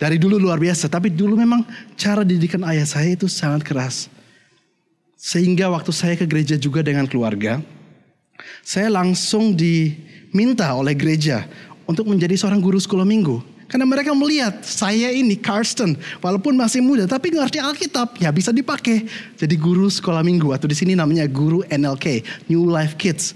Dari 0.02 0.18
dulu 0.18 0.34
luar 0.34 0.58
biasa, 0.58 0.90
tapi 0.90 1.14
dulu 1.14 1.38
memang 1.38 1.62
cara 1.94 2.26
didikan 2.26 2.66
ayah 2.66 2.82
saya 2.82 3.14
itu 3.14 3.30
sangat 3.30 3.62
keras. 3.62 4.10
Sehingga 5.14 5.70
waktu 5.70 5.94
saya 5.94 6.18
ke 6.18 6.26
gereja 6.26 6.58
juga 6.58 6.82
dengan 6.82 7.06
keluarga, 7.06 7.62
saya 8.66 8.90
langsung 8.90 9.54
diminta 9.54 10.66
oleh 10.74 10.98
gereja 10.98 11.46
untuk 11.86 12.10
menjadi 12.10 12.34
seorang 12.34 12.58
guru 12.58 12.82
sekolah 12.82 13.06
minggu. 13.06 13.38
Karena 13.70 13.86
mereka 13.88 14.12
melihat 14.12 14.60
saya 14.66 15.08
ini 15.14 15.38
Karsten, 15.38 15.96
walaupun 16.20 16.52
masih 16.52 16.84
muda, 16.84 17.08
tapi 17.08 17.32
ngerti 17.32 17.56
Alkitab, 17.56 18.20
ya 18.20 18.28
bisa 18.28 18.52
dipakai. 18.52 19.06
Jadi 19.38 19.54
guru 19.56 19.88
sekolah 19.88 20.20
minggu, 20.20 20.52
atau 20.52 20.68
di 20.68 20.76
sini 20.76 20.92
namanya 20.92 21.24
guru 21.24 21.64
NLK, 21.70 22.20
New 22.52 22.68
Life 22.68 23.00
Kids. 23.00 23.32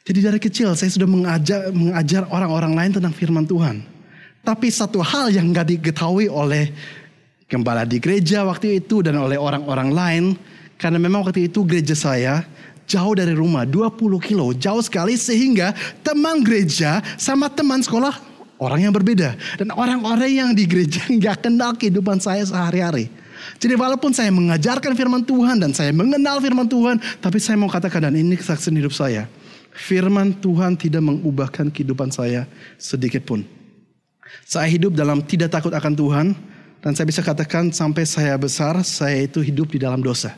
Jadi 0.00 0.18
dari 0.24 0.40
kecil 0.40 0.72
saya 0.72 0.88
sudah 0.88 1.08
mengajar, 1.08 1.68
mengajar 1.76 2.24
orang-orang 2.32 2.72
lain 2.72 2.90
tentang 2.96 3.12
firman 3.12 3.44
Tuhan. 3.44 3.84
Tapi 4.40 4.72
satu 4.72 5.04
hal 5.04 5.28
yang 5.28 5.52
gak 5.52 5.68
diketahui 5.68 6.32
oleh 6.32 6.72
gembala 7.44 7.84
di 7.84 8.00
gereja 8.00 8.40
waktu 8.48 8.80
itu 8.80 9.04
dan 9.04 9.20
oleh 9.20 9.36
orang-orang 9.36 9.90
lain. 9.92 10.24
Karena 10.80 10.96
memang 10.96 11.28
waktu 11.28 11.52
itu 11.52 11.60
gereja 11.68 11.92
saya 11.92 12.48
jauh 12.88 13.12
dari 13.12 13.36
rumah 13.36 13.68
20 13.68 14.00
kilo. 14.24 14.56
Jauh 14.56 14.80
sekali 14.80 15.20
sehingga 15.20 15.76
teman 16.00 16.40
gereja 16.40 17.04
sama 17.20 17.52
teman 17.52 17.84
sekolah 17.84 18.16
orang 18.56 18.88
yang 18.88 18.96
berbeda. 18.96 19.36
Dan 19.60 19.68
orang-orang 19.76 20.32
yang 20.32 20.50
di 20.56 20.64
gereja 20.64 21.04
gak 21.28 21.44
kenal 21.44 21.76
kehidupan 21.76 22.16
saya 22.16 22.40
sehari-hari. 22.48 23.12
Jadi 23.60 23.76
walaupun 23.76 24.16
saya 24.16 24.32
mengajarkan 24.32 24.96
firman 24.96 25.20
Tuhan 25.28 25.60
dan 25.60 25.76
saya 25.76 25.92
mengenal 25.92 26.40
firman 26.40 26.64
Tuhan. 26.64 26.96
Tapi 27.20 27.36
saya 27.36 27.60
mau 27.60 27.68
katakan 27.68 28.08
dan 28.08 28.16
ini 28.16 28.40
kesaksian 28.40 28.72
hidup 28.72 28.96
saya 28.96 29.28
Firman 29.70 30.34
Tuhan 30.38 30.74
tidak 30.74 31.02
mengubahkan 31.02 31.70
kehidupan 31.70 32.10
saya 32.10 32.46
sedikit 32.76 33.22
pun. 33.22 33.46
Saya 34.46 34.66
hidup 34.70 34.94
dalam 34.94 35.22
tidak 35.22 35.50
takut 35.50 35.70
akan 35.74 35.94
Tuhan 35.94 36.26
dan 36.80 36.92
saya 36.94 37.06
bisa 37.06 37.22
katakan 37.22 37.70
sampai 37.70 38.06
saya 38.06 38.34
besar 38.38 38.78
saya 38.82 39.26
itu 39.26 39.42
hidup 39.42 39.70
di 39.70 39.78
dalam 39.82 40.02
dosa. 40.02 40.34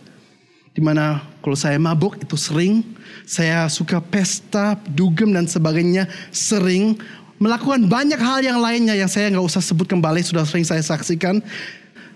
Di 0.73 0.81
mana 0.81 1.21
kalau 1.45 1.53
saya 1.53 1.77
mabuk 1.77 2.17
itu 2.17 2.33
sering, 2.33 2.81
saya 3.29 3.69
suka 3.69 4.01
pesta, 4.01 4.77
dugem 4.89 5.33
dan 5.37 5.45
sebagainya 5.45 6.09
sering. 6.33 6.97
Melakukan 7.37 7.91
banyak 7.91 8.23
hal 8.23 8.41
yang 8.41 8.63
lainnya 8.63 8.95
yang 8.95 9.11
saya 9.11 9.27
nggak 9.29 9.43
usah 9.43 9.59
sebut 9.59 9.85
kembali 9.91 10.23
sudah 10.23 10.47
sering 10.47 10.65
saya 10.65 10.81
saksikan. 10.81 11.43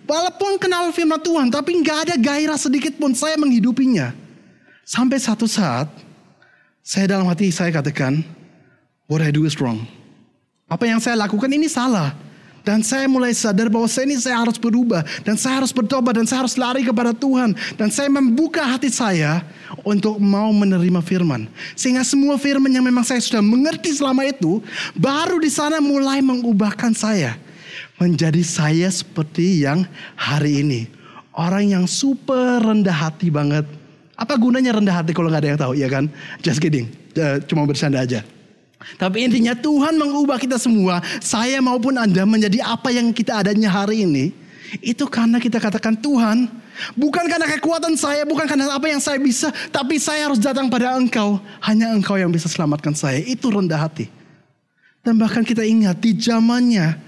Walaupun 0.06 0.56
kenal 0.62 0.94
firman 0.94 1.18
Tuhan 1.18 1.50
tapi 1.50 1.82
nggak 1.82 1.99
ada 2.08 2.14
gairah 2.14 2.56
sedikit 2.56 2.94
pun 2.96 3.11
saya 3.12 3.35
menghidupinya. 3.35 4.14
Sampai 4.87 5.18
satu 5.18 5.50
saat 5.50 5.90
saya 6.87 7.11
dalam 7.11 7.26
hati 7.26 7.50
saya 7.50 7.75
katakan, 7.75 8.23
what 9.11 9.19
I 9.19 9.35
do 9.35 9.43
is 9.43 9.59
wrong. 9.59 9.90
Apa 10.71 10.87
yang 10.87 11.02
saya 11.02 11.19
lakukan 11.19 11.50
ini 11.50 11.66
salah. 11.66 12.14
Dan 12.62 12.83
saya 12.83 13.07
mulai 13.07 13.31
sadar 13.31 13.71
bahwa 13.71 13.87
saya 13.87 14.11
ini 14.11 14.19
saya 14.19 14.43
harus 14.43 14.55
berubah. 14.59 15.02
Dan 15.26 15.35
saya 15.35 15.62
harus 15.62 15.75
bertobat. 15.75 16.14
Dan 16.19 16.26
saya 16.31 16.47
harus 16.47 16.55
lari 16.59 16.87
kepada 16.87 17.11
Tuhan. 17.14 17.55
Dan 17.78 17.90
saya 17.90 18.11
membuka 18.11 18.62
hati 18.62 18.90
saya 18.90 19.43
untuk 19.87 20.19
mau 20.19 20.50
menerima 20.50 20.99
firman. 21.02 21.47
Sehingga 21.78 22.02
semua 22.02 22.38
firman 22.38 22.71
yang 22.71 22.83
memang 22.83 23.07
saya 23.07 23.23
sudah 23.23 23.43
mengerti 23.43 23.95
selama 23.95 24.26
itu. 24.26 24.62
Baru 24.99 25.38
di 25.43 25.50
sana 25.50 25.78
mulai 25.78 26.19
mengubahkan 26.23 26.90
saya. 26.95 27.38
Menjadi 28.02 28.43
saya 28.43 28.90
seperti 28.90 29.62
yang 29.62 29.87
hari 30.19 30.62
ini. 30.62 30.90
Orang 31.35 31.71
yang 31.71 31.87
super 31.87 32.62
rendah 32.62 32.95
hati 32.95 33.31
banget 33.31 33.66
apa 34.16 34.35
gunanya 34.40 34.73
rendah 34.73 35.04
hati 35.04 35.12
kalau 35.12 35.28
nggak 35.28 35.42
ada 35.44 35.50
yang 35.52 35.61
tahu, 35.61 35.73
ya 35.76 35.88
kan? 35.92 36.08
Just 36.40 36.58
kidding, 36.58 36.88
uh, 37.20 37.37
cuma 37.44 37.68
bercanda 37.68 38.00
aja. 38.00 38.25
Tapi 38.96 39.28
intinya 39.28 39.52
Tuhan 39.52 39.96
mengubah 40.00 40.40
kita 40.40 40.56
semua, 40.56 41.04
saya 41.20 41.61
maupun 41.61 41.96
Anda 42.00 42.25
menjadi 42.25 42.64
apa 42.64 42.88
yang 42.92 43.12
kita 43.12 43.44
adanya 43.44 43.68
hari 43.68 44.08
ini. 44.08 44.32
Itu 44.82 45.06
karena 45.06 45.38
kita 45.38 45.62
katakan 45.62 45.94
Tuhan, 45.94 46.50
bukan 46.99 47.25
karena 47.30 47.46
kekuatan 47.56 47.94
saya, 47.94 48.26
bukan 48.26 48.46
karena 48.49 48.73
apa 48.73 48.87
yang 48.90 48.99
saya 48.99 49.20
bisa, 49.20 49.52
tapi 49.70 49.96
saya 49.96 50.26
harus 50.26 50.42
datang 50.42 50.66
pada 50.66 50.96
Engkau. 50.99 51.38
Hanya 51.62 51.92
Engkau 51.94 52.18
yang 52.18 52.30
bisa 52.30 52.50
selamatkan 52.50 52.94
saya. 52.94 53.23
Itu 53.23 53.52
rendah 53.52 53.78
hati. 53.78 54.11
Dan 55.06 55.23
bahkan 55.23 55.46
kita 55.46 55.62
ingat 55.62 56.02
di 56.02 56.18
zamannya 56.18 56.99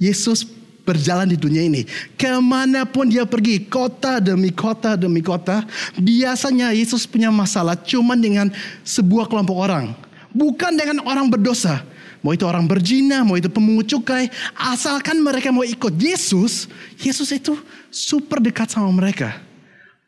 Yesus 0.00 0.48
berjalan 0.82 1.30
di 1.30 1.38
dunia 1.38 1.62
ini. 1.66 1.82
Ke 2.18 2.38
mana 2.38 2.86
pun 2.86 3.08
dia 3.08 3.26
pergi, 3.26 3.66
kota 3.66 4.18
demi 4.18 4.50
kota 4.50 4.98
demi 4.98 5.22
kota. 5.22 5.64
Biasanya 5.98 6.74
Yesus 6.74 7.06
punya 7.06 7.30
masalah 7.30 7.78
cuma 7.78 8.18
dengan 8.18 8.50
sebuah 8.82 9.30
kelompok 9.30 9.56
orang. 9.56 9.94
Bukan 10.32 10.74
dengan 10.74 11.04
orang 11.06 11.28
berdosa. 11.30 11.84
Mau 12.22 12.30
itu 12.30 12.46
orang 12.46 12.70
berzina, 12.70 13.26
mau 13.26 13.34
itu 13.34 13.50
pemungut 13.50 13.90
cukai. 13.90 14.30
Asalkan 14.54 15.18
mereka 15.18 15.50
mau 15.50 15.66
ikut 15.66 15.90
Yesus, 15.98 16.70
Yesus 17.02 17.34
itu 17.34 17.58
super 17.90 18.38
dekat 18.38 18.70
sama 18.70 18.94
mereka. 18.94 19.42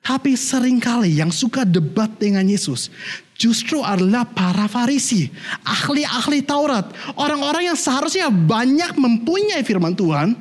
Tapi 0.04 0.36
sering 0.36 0.78
kali 0.78 1.16
yang 1.18 1.32
suka 1.32 1.64
debat 1.64 2.12
dengan 2.20 2.44
Yesus 2.44 2.92
justru 3.34 3.82
adalah 3.82 4.22
para 4.24 4.70
farisi, 4.70 5.28
ahli-ahli 5.66 6.40
Taurat, 6.46 6.86
orang-orang 7.18 7.74
yang 7.74 7.78
seharusnya 7.78 8.30
banyak 8.30 8.94
mempunyai 8.94 9.66
firman 9.66 9.92
Tuhan, 9.92 10.38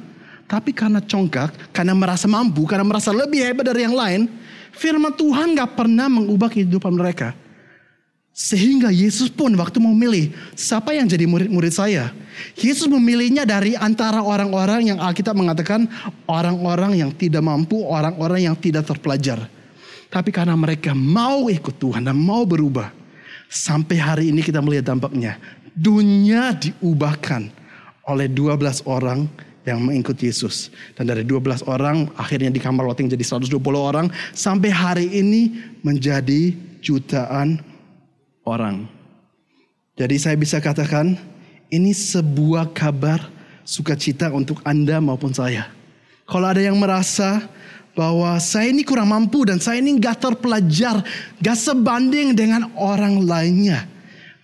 tapi 0.47 0.75
karena 0.75 0.99
congkak, 0.99 1.73
karena 1.73 1.95
merasa 1.95 2.27
mampu, 2.27 2.67
karena 2.67 2.85
merasa 2.85 3.09
lebih 3.09 3.41
hebat 3.41 3.65
dari 3.67 3.87
yang 3.87 3.95
lain, 3.95 4.27
firman 4.75 5.13
Tuhan 5.15 5.55
gak 5.55 5.73
pernah 5.79 6.11
mengubah 6.11 6.51
kehidupan 6.51 6.93
mereka. 6.93 7.33
Sehingga 8.33 8.89
Yesus 8.89 9.29
pun 9.29 9.53
waktu 9.53 9.77
mau 9.77 9.93
milih 9.93 10.33
siapa 10.57 10.97
yang 10.97 11.05
jadi 11.05 11.29
murid-murid 11.29 11.69
saya. 11.69 12.09
Yesus 12.57 12.89
memilihnya 12.89 13.45
dari 13.45 13.77
antara 13.77 14.25
orang-orang 14.25 14.89
yang 14.89 14.97
Alkitab 14.97 15.37
mengatakan 15.37 15.85
orang-orang 16.25 16.97
yang 16.97 17.13
tidak 17.13 17.45
mampu, 17.45 17.85
orang-orang 17.85 18.49
yang 18.49 18.57
tidak 18.57 18.89
terpelajar. 18.89 19.45
Tapi 20.09 20.33
karena 20.33 20.57
mereka 20.57 20.97
mau 20.97 21.45
ikut 21.45 21.77
Tuhan 21.77 22.09
dan 22.09 22.17
mau 22.17 22.41
berubah. 22.41 22.89
Sampai 23.53 24.01
hari 24.01 24.33
ini 24.33 24.41
kita 24.41 24.65
melihat 24.65 24.97
dampaknya. 24.97 25.37
Dunia 25.77 26.57
diubahkan 26.57 27.53
oleh 28.09 28.25
12 28.33 28.81
orang 28.89 29.29
yang 29.63 29.79
mengikut 29.83 30.15
Yesus. 30.19 30.71
Dan 30.95 31.07
dari 31.07 31.23
12 31.23 31.63
orang 31.67 32.11
akhirnya 32.19 32.51
di 32.51 32.59
kamar 32.59 32.87
loteng 32.87 33.07
jadi 33.07 33.23
120 33.23 33.59
orang. 33.79 34.07
Sampai 34.35 34.69
hari 34.71 35.07
ini 35.09 35.55
menjadi 35.83 36.55
jutaan 36.83 37.63
orang. 38.43 38.87
Jadi 39.95 40.15
saya 40.19 40.35
bisa 40.35 40.59
katakan 40.59 41.15
ini 41.71 41.93
sebuah 41.95 42.73
kabar 42.75 43.29
sukacita 43.63 44.29
untuk 44.29 44.59
Anda 44.67 44.99
maupun 44.99 45.31
saya. 45.31 45.71
Kalau 46.27 46.47
ada 46.49 46.59
yang 46.59 46.79
merasa 46.79 47.45
bahwa 47.93 48.41
saya 48.41 48.73
ini 48.73 48.81
kurang 48.81 49.13
mampu 49.13 49.45
dan 49.45 49.61
saya 49.61 49.77
ini 49.77 49.95
gak 50.01 50.17
terpelajar, 50.17 51.05
gak 51.39 51.57
sebanding 51.57 52.33
dengan 52.33 52.73
orang 52.73 53.21
lainnya. 53.21 53.85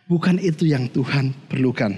Bukan 0.09 0.41
itu 0.41 0.69
yang 0.69 0.89
Tuhan 0.89 1.33
perlukan. 1.49 1.97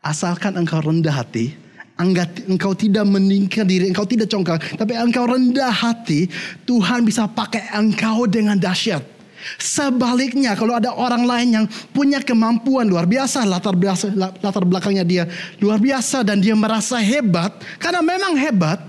Asalkan 0.00 0.56
engkau 0.56 0.80
rendah 0.80 1.12
hati, 1.12 1.52
engkau 2.00 2.72
tidak 2.72 3.04
meningkat 3.04 3.68
diri, 3.68 3.92
engkau 3.92 4.08
tidak 4.08 4.32
congkak, 4.32 4.58
tapi 4.74 4.96
engkau 4.96 5.28
rendah 5.28 5.72
hati, 5.72 6.26
Tuhan 6.64 7.04
bisa 7.04 7.28
pakai 7.28 7.70
engkau 7.76 8.24
dengan 8.24 8.56
dahsyat. 8.56 9.20
Sebaliknya 9.56 10.52
kalau 10.52 10.76
ada 10.76 10.92
orang 10.92 11.24
lain 11.24 11.48
yang 11.56 11.66
punya 11.96 12.20
kemampuan 12.20 12.84
luar 12.84 13.08
biasa 13.08 13.48
latar 13.48 13.72
biasa 13.72 14.12
latar 14.36 14.68
belakangnya 14.68 15.00
dia 15.00 15.24
luar 15.64 15.80
biasa 15.80 16.20
dan 16.20 16.44
dia 16.44 16.52
merasa 16.52 17.00
hebat 17.00 17.56
karena 17.80 18.04
memang 18.04 18.36
hebat 18.36 18.84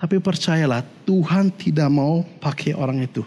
tapi 0.00 0.16
percayalah 0.16 0.80
Tuhan 1.04 1.52
tidak 1.54 1.92
mau 1.92 2.24
pakai 2.40 2.72
orang 2.72 3.04
itu. 3.04 3.22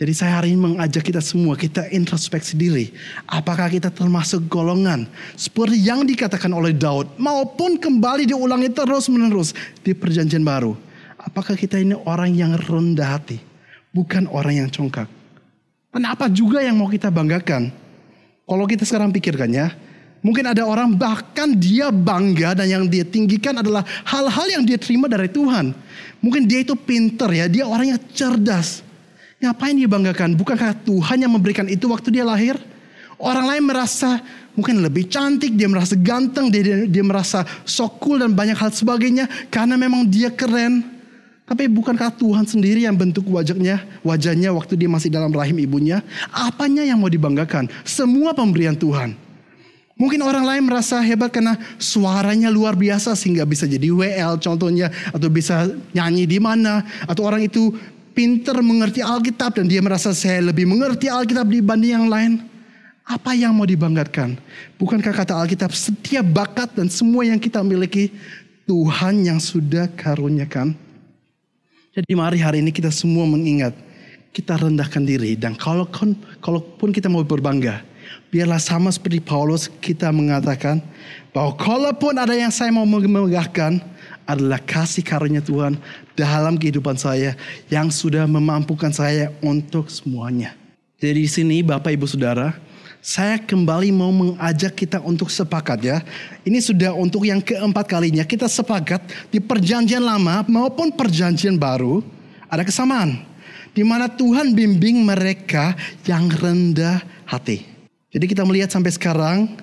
Jadi 0.00 0.16
saya 0.16 0.40
hari 0.40 0.56
ini 0.56 0.64
mengajak 0.64 1.12
kita 1.12 1.20
semua, 1.20 1.60
kita 1.60 1.84
introspeksi 1.92 2.56
diri. 2.56 2.88
Apakah 3.28 3.68
kita 3.68 3.92
termasuk 3.92 4.48
golongan 4.48 5.04
seperti 5.36 5.76
yang 5.76 6.08
dikatakan 6.08 6.48
oleh 6.56 6.72
Daud 6.72 7.20
maupun 7.20 7.76
kembali 7.76 8.24
diulangi 8.24 8.72
terus 8.72 9.12
menerus 9.12 9.52
di 9.84 9.92
perjanjian 9.92 10.40
baru. 10.40 10.72
Apakah 11.20 11.52
kita 11.52 11.76
ini 11.76 11.92
orang 12.08 12.32
yang 12.32 12.56
rendah 12.56 13.20
hati, 13.20 13.44
bukan 13.92 14.24
orang 14.32 14.64
yang 14.64 14.68
congkak. 14.72 15.04
Kenapa 15.92 16.32
juga 16.32 16.64
yang 16.64 16.80
mau 16.80 16.88
kita 16.88 17.12
banggakan? 17.12 17.68
Kalau 18.48 18.64
kita 18.64 18.88
sekarang 18.88 19.12
pikirkan 19.12 19.52
ya, 19.52 19.68
mungkin 20.24 20.48
ada 20.48 20.64
orang 20.64 20.96
bahkan 20.96 21.52
dia 21.52 21.92
bangga 21.92 22.56
dan 22.56 22.72
yang 22.72 22.84
dia 22.88 23.04
tinggikan 23.04 23.60
adalah 23.60 23.84
hal-hal 24.08 24.48
yang 24.48 24.64
dia 24.64 24.80
terima 24.80 25.12
dari 25.12 25.28
Tuhan. 25.28 25.76
Mungkin 26.24 26.48
dia 26.48 26.64
itu 26.64 26.72
pinter 26.72 27.28
ya, 27.36 27.52
dia 27.52 27.68
orangnya 27.68 28.00
cerdas. 28.16 28.88
Ngapain 29.40 29.72
dia 29.72 29.88
banggakan? 29.88 30.36
Bukankah 30.36 30.76
Tuhan 30.84 31.24
yang 31.24 31.32
memberikan 31.32 31.64
itu 31.64 31.88
waktu 31.88 32.12
dia 32.12 32.28
lahir? 32.28 32.60
Orang 33.16 33.48
lain 33.48 33.64
merasa 33.64 34.20
mungkin 34.52 34.84
lebih 34.84 35.08
cantik, 35.08 35.56
dia 35.56 35.64
merasa 35.64 35.96
ganteng, 35.96 36.52
dia, 36.52 36.60
dia, 36.60 36.76
dia 36.84 37.04
merasa 37.04 37.48
sok 37.64 38.20
dan 38.20 38.36
banyak 38.36 38.56
hal 38.56 38.68
sebagainya 38.68 39.28
karena 39.48 39.80
memang 39.80 40.04
dia 40.04 40.28
keren. 40.28 40.84
Tapi 41.48 41.66
bukankah 41.66 42.14
Tuhan 42.14 42.46
sendiri 42.46 42.84
yang 42.84 42.94
bentuk 42.94 43.26
wajahnya, 43.26 43.82
wajahnya 44.06 44.54
waktu 44.54 44.76
dia 44.76 44.86
masih 44.86 45.10
dalam 45.10 45.32
rahim 45.32 45.56
ibunya? 45.58 46.04
Apanya 46.30 46.84
yang 46.86 47.00
mau 47.00 47.10
dibanggakan? 47.10 47.66
Semua 47.82 48.36
pemberian 48.36 48.76
Tuhan. 48.76 49.16
Mungkin 50.00 50.24
orang 50.24 50.48
lain 50.48 50.62
merasa 50.64 50.96
hebat 51.04 51.28
karena 51.28 51.60
suaranya 51.76 52.48
luar 52.48 52.72
biasa 52.72 53.12
sehingga 53.12 53.44
bisa 53.44 53.68
jadi 53.68 53.92
WL 53.92 54.40
contohnya 54.40 54.88
atau 55.12 55.28
bisa 55.28 55.68
nyanyi 55.92 56.24
di 56.24 56.40
mana 56.40 56.86
atau 57.04 57.28
orang 57.28 57.44
itu 57.44 57.76
pinter 58.12 58.58
mengerti 58.60 59.00
Alkitab 59.00 59.58
dan 59.60 59.66
dia 59.70 59.80
merasa 59.80 60.14
saya 60.14 60.42
lebih 60.52 60.66
mengerti 60.66 61.06
Alkitab 61.10 61.46
dibanding 61.48 61.92
yang 61.96 62.06
lain. 62.10 62.32
Apa 63.06 63.34
yang 63.34 63.56
mau 63.56 63.66
dibanggakan? 63.66 64.38
Bukankah 64.78 65.10
kata 65.10 65.34
Alkitab 65.34 65.74
setiap 65.74 66.22
bakat 66.30 66.74
dan 66.78 66.86
semua 66.86 67.26
yang 67.26 67.42
kita 67.42 67.58
miliki 67.64 68.14
Tuhan 68.70 69.26
yang 69.26 69.42
sudah 69.42 69.90
karuniakan 69.90 70.78
jadi 71.90 72.14
mari 72.14 72.38
hari 72.38 72.62
ini 72.62 72.70
kita 72.70 72.86
semua 72.94 73.26
mengingat 73.26 73.74
kita 74.30 74.54
rendahkan 74.54 75.02
diri 75.02 75.34
dan 75.34 75.58
kalau 75.58 75.82
kalaupun 76.38 76.94
kita 76.94 77.10
mau 77.10 77.26
berbangga, 77.26 77.82
biarlah 78.30 78.62
sama 78.62 78.94
seperti 78.94 79.18
Paulus 79.18 79.66
kita 79.82 80.06
mengatakan 80.14 80.78
bahwa 81.34 81.58
kalaupun 81.58 82.14
ada 82.14 82.30
yang 82.30 82.54
saya 82.54 82.70
mau 82.70 82.86
megahkan 82.86 83.82
adalah 84.28 84.60
kasih 84.62 85.04
karunia 85.04 85.44
Tuhan 85.44 85.76
dalam 86.16 86.56
kehidupan 86.56 86.96
saya 86.96 87.36
yang 87.72 87.88
sudah 87.88 88.24
memampukan 88.24 88.92
saya 88.92 89.32
untuk 89.44 89.88
semuanya. 89.88 90.54
Jadi 91.00 91.24
di 91.24 91.30
sini 91.30 91.56
Bapak 91.64 91.96
Ibu 91.96 92.04
Saudara, 92.04 92.52
saya 93.00 93.40
kembali 93.40 93.88
mau 93.96 94.12
mengajak 94.12 94.76
kita 94.76 95.00
untuk 95.00 95.32
sepakat 95.32 95.80
ya. 95.80 96.04
Ini 96.44 96.60
sudah 96.60 96.92
untuk 96.92 97.24
yang 97.24 97.40
keempat 97.40 97.88
kalinya 97.88 98.20
kita 98.28 98.44
sepakat 98.44 99.00
di 99.32 99.40
perjanjian 99.40 100.04
lama 100.04 100.44
maupun 100.44 100.92
perjanjian 100.92 101.56
baru 101.56 102.04
ada 102.52 102.60
kesamaan. 102.60 103.24
Di 103.72 103.80
mana 103.80 104.10
Tuhan 104.10 104.52
bimbing 104.52 105.00
mereka 105.00 105.72
yang 106.04 106.28
rendah 106.28 107.00
hati. 107.24 107.64
Jadi 108.10 108.26
kita 108.26 108.42
melihat 108.44 108.68
sampai 108.68 108.92
sekarang 108.92 109.54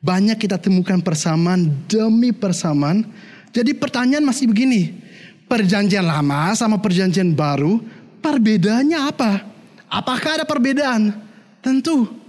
banyak 0.00 0.38
kita 0.40 0.56
temukan 0.56 1.02
persamaan 1.04 1.68
demi 1.90 2.32
persamaan. 2.32 3.04
Jadi 3.52 3.76
pertanyaan 3.76 4.24
masih 4.24 4.48
begini. 4.48 4.96
Perjanjian 5.46 6.08
lama 6.08 6.56
sama 6.56 6.80
perjanjian 6.80 7.36
baru 7.36 7.78
perbedaannya 8.24 8.98
apa? 8.98 9.44
Apakah 9.92 10.40
ada 10.40 10.44
perbedaan? 10.48 11.12
Tentu 11.60 12.22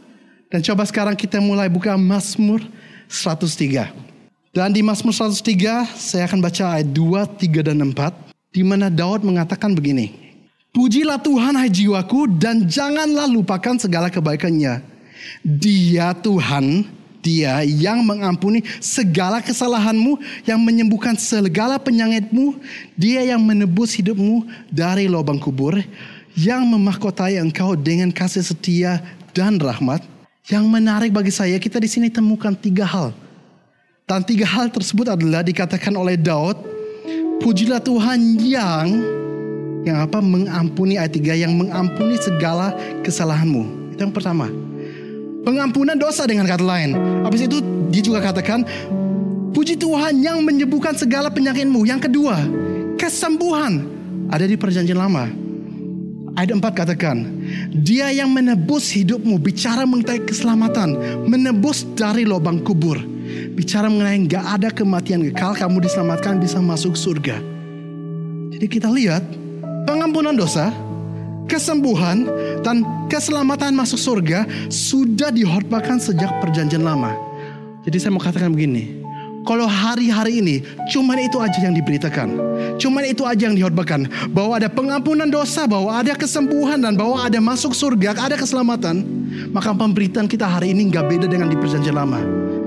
dan 0.53 0.61
coba 0.61 0.85
sekarang 0.85 1.17
kita 1.17 1.41
mulai 1.41 1.65
buka 1.65 1.97
Mazmur 1.97 2.61
103. 3.09 3.89
Dan 4.53 4.69
di 4.69 4.85
Mazmur 4.85 5.09
103 5.09 5.97
saya 5.97 6.29
akan 6.29 6.45
baca 6.45 6.77
ayat 6.77 6.93
2, 6.93 7.25
3 7.41 7.65
dan 7.65 7.81
4 7.81 8.53
di 8.53 8.61
mana 8.61 8.93
Daud 8.93 9.25
mengatakan 9.25 9.73
begini. 9.73 10.13
Pujilah 10.69 11.17
Tuhan 11.17 11.57
hai 11.57 11.73
jiwaku 11.73 12.37
dan 12.37 12.69
janganlah 12.69 13.25
lupakan 13.25 13.81
segala 13.81 14.13
kebaikannya. 14.13 14.85
Dia 15.41 16.13
Tuhan, 16.21 16.85
dia 17.23 17.63
yang 17.63 18.03
mengampuni 18.03 18.59
segala 18.83 19.39
kesalahanmu, 19.39 20.19
yang 20.43 20.59
menyembuhkan 20.59 21.15
segala 21.15 21.79
penyakitmu, 21.79 22.59
dia 22.99 23.23
yang 23.23 23.39
menebus 23.39 23.95
hidupmu 23.95 24.43
dari 24.67 25.07
lubang 25.07 25.39
kubur, 25.39 25.79
yang 26.35 26.67
memahkotai 26.67 27.39
engkau 27.39 27.79
dengan 27.79 28.11
kasih 28.11 28.43
setia 28.43 28.99
dan 29.31 29.55
rahmat, 29.55 30.03
yang 30.51 30.67
menarik 30.67 31.15
bagi 31.15 31.31
saya 31.31 31.55
kita 31.55 31.79
di 31.79 31.87
sini 31.87 32.11
temukan 32.11 32.51
tiga 32.51 32.83
hal. 32.83 33.15
Dan 34.03 34.19
tiga 34.27 34.43
hal 34.43 34.67
tersebut 34.67 35.07
adalah 35.15 35.47
dikatakan 35.47 35.95
oleh 35.95 36.19
Daud, 36.19 36.59
pujilah 37.39 37.79
Tuhan 37.79 38.19
yang 38.43 38.87
yang 39.83 39.99
apa 39.99 40.19
mengampuni 40.23 40.95
ayat 40.95 41.15
tiga 41.15 41.35
yang 41.35 41.55
mengampuni 41.55 42.19
segala 42.19 42.75
kesalahanmu. 43.03 43.95
Itu 43.95 44.03
yang 44.07 44.15
pertama. 44.15 44.72
Pengampunan 45.43 45.99
dosa 45.99 46.23
dengan 46.23 46.47
kata 46.47 46.63
lain. 46.63 46.95
Habis 47.27 47.51
itu 47.51 47.59
dia 47.91 48.01
juga 48.01 48.23
katakan 48.23 48.63
puji 49.51 49.75
Tuhan 49.75 50.23
yang 50.23 50.39
menyembuhkan 50.41 50.95
segala 50.95 51.27
penyakitmu. 51.27 51.83
Yang 51.83 52.09
kedua, 52.09 52.39
kesembuhan 52.95 53.83
ada 54.31 54.47
di 54.47 54.55
perjanjian 54.55 54.97
lama. 54.97 55.29
Ayat 56.33 56.57
4 56.57 56.65
katakan, 56.73 57.29
dia 57.69 58.09
yang 58.09 58.33
menebus 58.33 58.89
hidupmu, 58.89 59.37
bicara 59.37 59.85
mengenai 59.85 60.17
keselamatan, 60.25 60.97
menebus 61.29 61.85
dari 61.93 62.25
lubang 62.25 62.57
kubur. 62.65 62.97
Bicara 63.53 63.85
mengenai 63.85 64.25
gak 64.25 64.45
ada 64.57 64.73
kematian 64.73 65.21
kekal, 65.29 65.53
kamu 65.53 65.85
diselamatkan 65.85 66.41
bisa 66.41 66.57
masuk 66.57 66.97
surga. 66.97 67.37
Jadi 68.49 68.65
kita 68.65 68.89
lihat, 68.89 69.21
pengampunan 69.85 70.33
dosa, 70.33 70.73
kesembuhan, 71.47 72.27
dan 72.61 72.81
keselamatan 73.11 73.75
masuk 73.75 73.99
surga 73.99 74.47
sudah 74.71 75.29
dihormatkan 75.29 75.99
sejak 75.99 76.29
perjanjian 76.43 76.83
lama. 76.83 77.13
Jadi 77.83 77.97
saya 77.99 78.11
mau 78.15 78.23
katakan 78.23 78.55
begini, 78.55 79.03
kalau 79.43 79.67
hari-hari 79.67 80.39
ini 80.39 80.55
cuman 80.87 81.19
itu 81.19 81.35
aja 81.43 81.59
yang 81.59 81.75
diberitakan. 81.75 82.31
Cuman 82.79 83.03
itu 83.03 83.27
aja 83.27 83.51
yang 83.51 83.59
dihormatkan. 83.59 84.07
Bahwa 84.31 84.55
ada 84.55 84.71
pengampunan 84.71 85.27
dosa, 85.27 85.67
bahwa 85.67 85.91
ada 85.91 86.15
kesembuhan 86.15 86.79
dan 86.79 86.95
bahwa 86.95 87.19
ada 87.19 87.43
masuk 87.43 87.75
surga, 87.75 88.15
ada 88.15 88.39
keselamatan. 88.39 89.03
Maka 89.51 89.75
pemberitaan 89.75 90.31
kita 90.31 90.47
hari 90.47 90.71
ini 90.71 90.87
gak 90.87 91.11
beda 91.11 91.27
dengan 91.27 91.51
di 91.51 91.59
perjanjian 91.59 91.95
lama. 91.95 92.23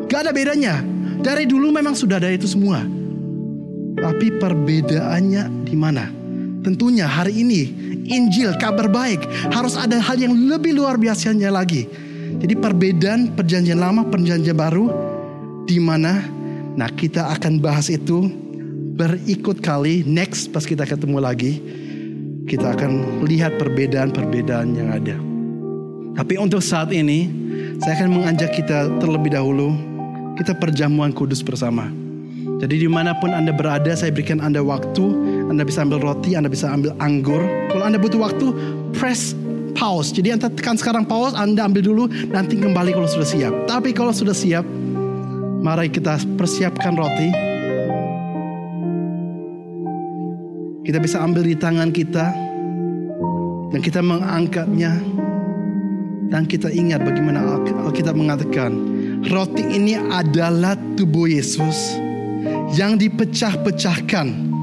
Gak 0.06 0.28
ada 0.28 0.32
bedanya. 0.36 0.84
Dari 1.24 1.48
dulu 1.48 1.72
memang 1.72 1.96
sudah 1.96 2.20
ada 2.20 2.28
itu 2.28 2.44
semua. 2.44 2.84
Tapi 3.96 4.36
perbedaannya 4.36 5.64
di 5.64 5.74
mana? 5.74 6.12
Tentunya 6.60 7.08
hari 7.08 7.40
ini 7.40 7.85
Injil, 8.06 8.54
kabar 8.58 8.86
baik 8.86 9.26
harus 9.50 9.74
ada 9.74 9.98
hal 9.98 10.16
yang 10.18 10.34
lebih 10.34 10.74
luar 10.78 10.96
biasanya 10.96 11.50
lagi. 11.50 11.86
Jadi 12.36 12.54
perbedaan 12.58 13.32
perjanjian 13.34 13.80
lama, 13.80 14.06
perjanjian 14.06 14.54
baru 14.54 14.92
di 15.66 15.78
mana 15.82 16.36
Nah 16.76 16.92
kita 16.92 17.32
akan 17.32 17.56
bahas 17.56 17.88
itu 17.88 18.28
berikut 19.00 19.64
kali 19.64 20.04
next 20.04 20.52
pas 20.52 20.62
kita 20.68 20.84
ketemu 20.84 21.18
lagi. 21.24 21.52
Kita 22.46 22.76
akan 22.76 23.24
lihat 23.26 23.58
perbedaan-perbedaan 23.58 24.68
yang 24.76 24.92
ada. 24.92 25.16
Tapi 26.14 26.38
untuk 26.38 26.62
saat 26.62 26.92
ini 26.92 27.26
saya 27.80 27.98
akan 27.98 28.12
mengajak 28.12 28.54
kita 28.54 28.92
terlebih 29.02 29.34
dahulu 29.34 29.74
kita 30.36 30.52
perjamuan 30.54 31.10
kudus 31.16 31.40
bersama. 31.40 31.88
Jadi 32.60 32.86
di 32.86 32.88
mana 32.88 33.16
pun 33.18 33.32
Anda 33.32 33.50
berada, 33.50 33.90
saya 33.96 34.12
berikan 34.12 34.38
Anda 34.38 34.62
waktu. 34.62 35.04
Anda 35.46 35.62
bisa 35.62 35.86
ambil 35.86 36.02
roti, 36.02 36.34
Anda 36.34 36.50
bisa 36.50 36.66
ambil 36.70 36.90
anggur. 36.98 37.38
Kalau 37.70 37.84
Anda 37.86 37.98
butuh 38.02 38.18
waktu, 38.18 38.46
press 38.96 39.32
pause. 39.78 40.10
Jadi 40.10 40.34
Anda 40.34 40.50
tekan 40.50 40.74
sekarang 40.74 41.06
pause, 41.06 41.36
Anda 41.38 41.68
ambil 41.68 41.86
dulu, 41.86 42.04
nanti 42.32 42.58
kembali 42.58 42.90
kalau 42.96 43.06
sudah 43.06 43.28
siap. 43.28 43.54
Tapi 43.70 43.94
kalau 43.94 44.10
sudah 44.10 44.34
siap, 44.34 44.66
mari 45.62 45.92
kita 45.92 46.18
persiapkan 46.34 46.96
roti. 46.98 47.30
Kita 50.86 50.98
bisa 51.02 51.18
ambil 51.22 51.42
di 51.42 51.54
tangan 51.58 51.90
kita, 51.90 52.26
dan 53.74 53.80
kita 53.82 54.00
mengangkatnya. 54.02 54.94
Dan 56.26 56.42
kita 56.42 56.74
ingat 56.74 57.06
bagaimana 57.06 57.62
Alkitab 57.86 58.18
mengatakan, 58.18 58.74
roti 59.30 59.62
ini 59.62 59.94
adalah 59.94 60.74
tubuh 60.98 61.30
Yesus 61.30 61.94
yang 62.74 62.98
dipecah-pecahkan. 62.98 64.55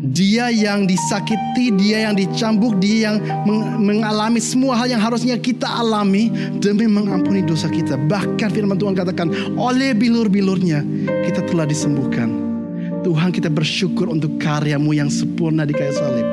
Dia 0.00 0.48
yang 0.48 0.88
disakiti, 0.88 1.76
dia 1.76 2.08
yang 2.08 2.16
dicambuk, 2.16 2.80
dia 2.80 3.12
yang 3.12 3.20
mengalami 3.76 4.40
semua 4.40 4.72
hal 4.72 4.88
yang 4.88 5.02
harusnya 5.02 5.36
kita 5.36 5.68
alami 5.68 6.32
demi 6.56 6.88
mengampuni 6.88 7.44
dosa 7.44 7.68
kita. 7.68 8.00
Bahkan 8.08 8.48
firman 8.48 8.80
Tuhan 8.80 8.96
katakan, 8.96 9.28
oleh 9.60 9.92
bilur-bilurnya 9.92 10.80
kita 11.28 11.44
telah 11.44 11.68
disembuhkan. 11.68 12.32
Tuhan 13.04 13.28
kita 13.28 13.52
bersyukur 13.52 14.08
untuk 14.08 14.40
karyamu 14.40 14.96
yang 14.96 15.12
sempurna 15.12 15.68
di 15.68 15.76
kayu 15.76 15.92
salib. 15.92 16.24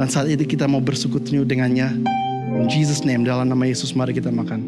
Dan 0.00 0.08
saat 0.08 0.32
itu 0.32 0.48
kita 0.48 0.64
mau 0.64 0.80
bersekutu 0.80 1.44
dengannya. 1.44 1.92
In 2.56 2.72
Jesus 2.72 3.04
name, 3.04 3.28
dalam 3.28 3.52
nama 3.52 3.68
Yesus 3.68 3.92
mari 3.92 4.16
kita 4.16 4.32
makan. 4.32 4.64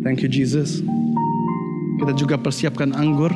Thank 0.00 0.24
you 0.24 0.32
Jesus. 0.32 0.80
Kita 2.00 2.16
juga 2.16 2.40
persiapkan 2.40 2.96
anggur. 2.96 3.28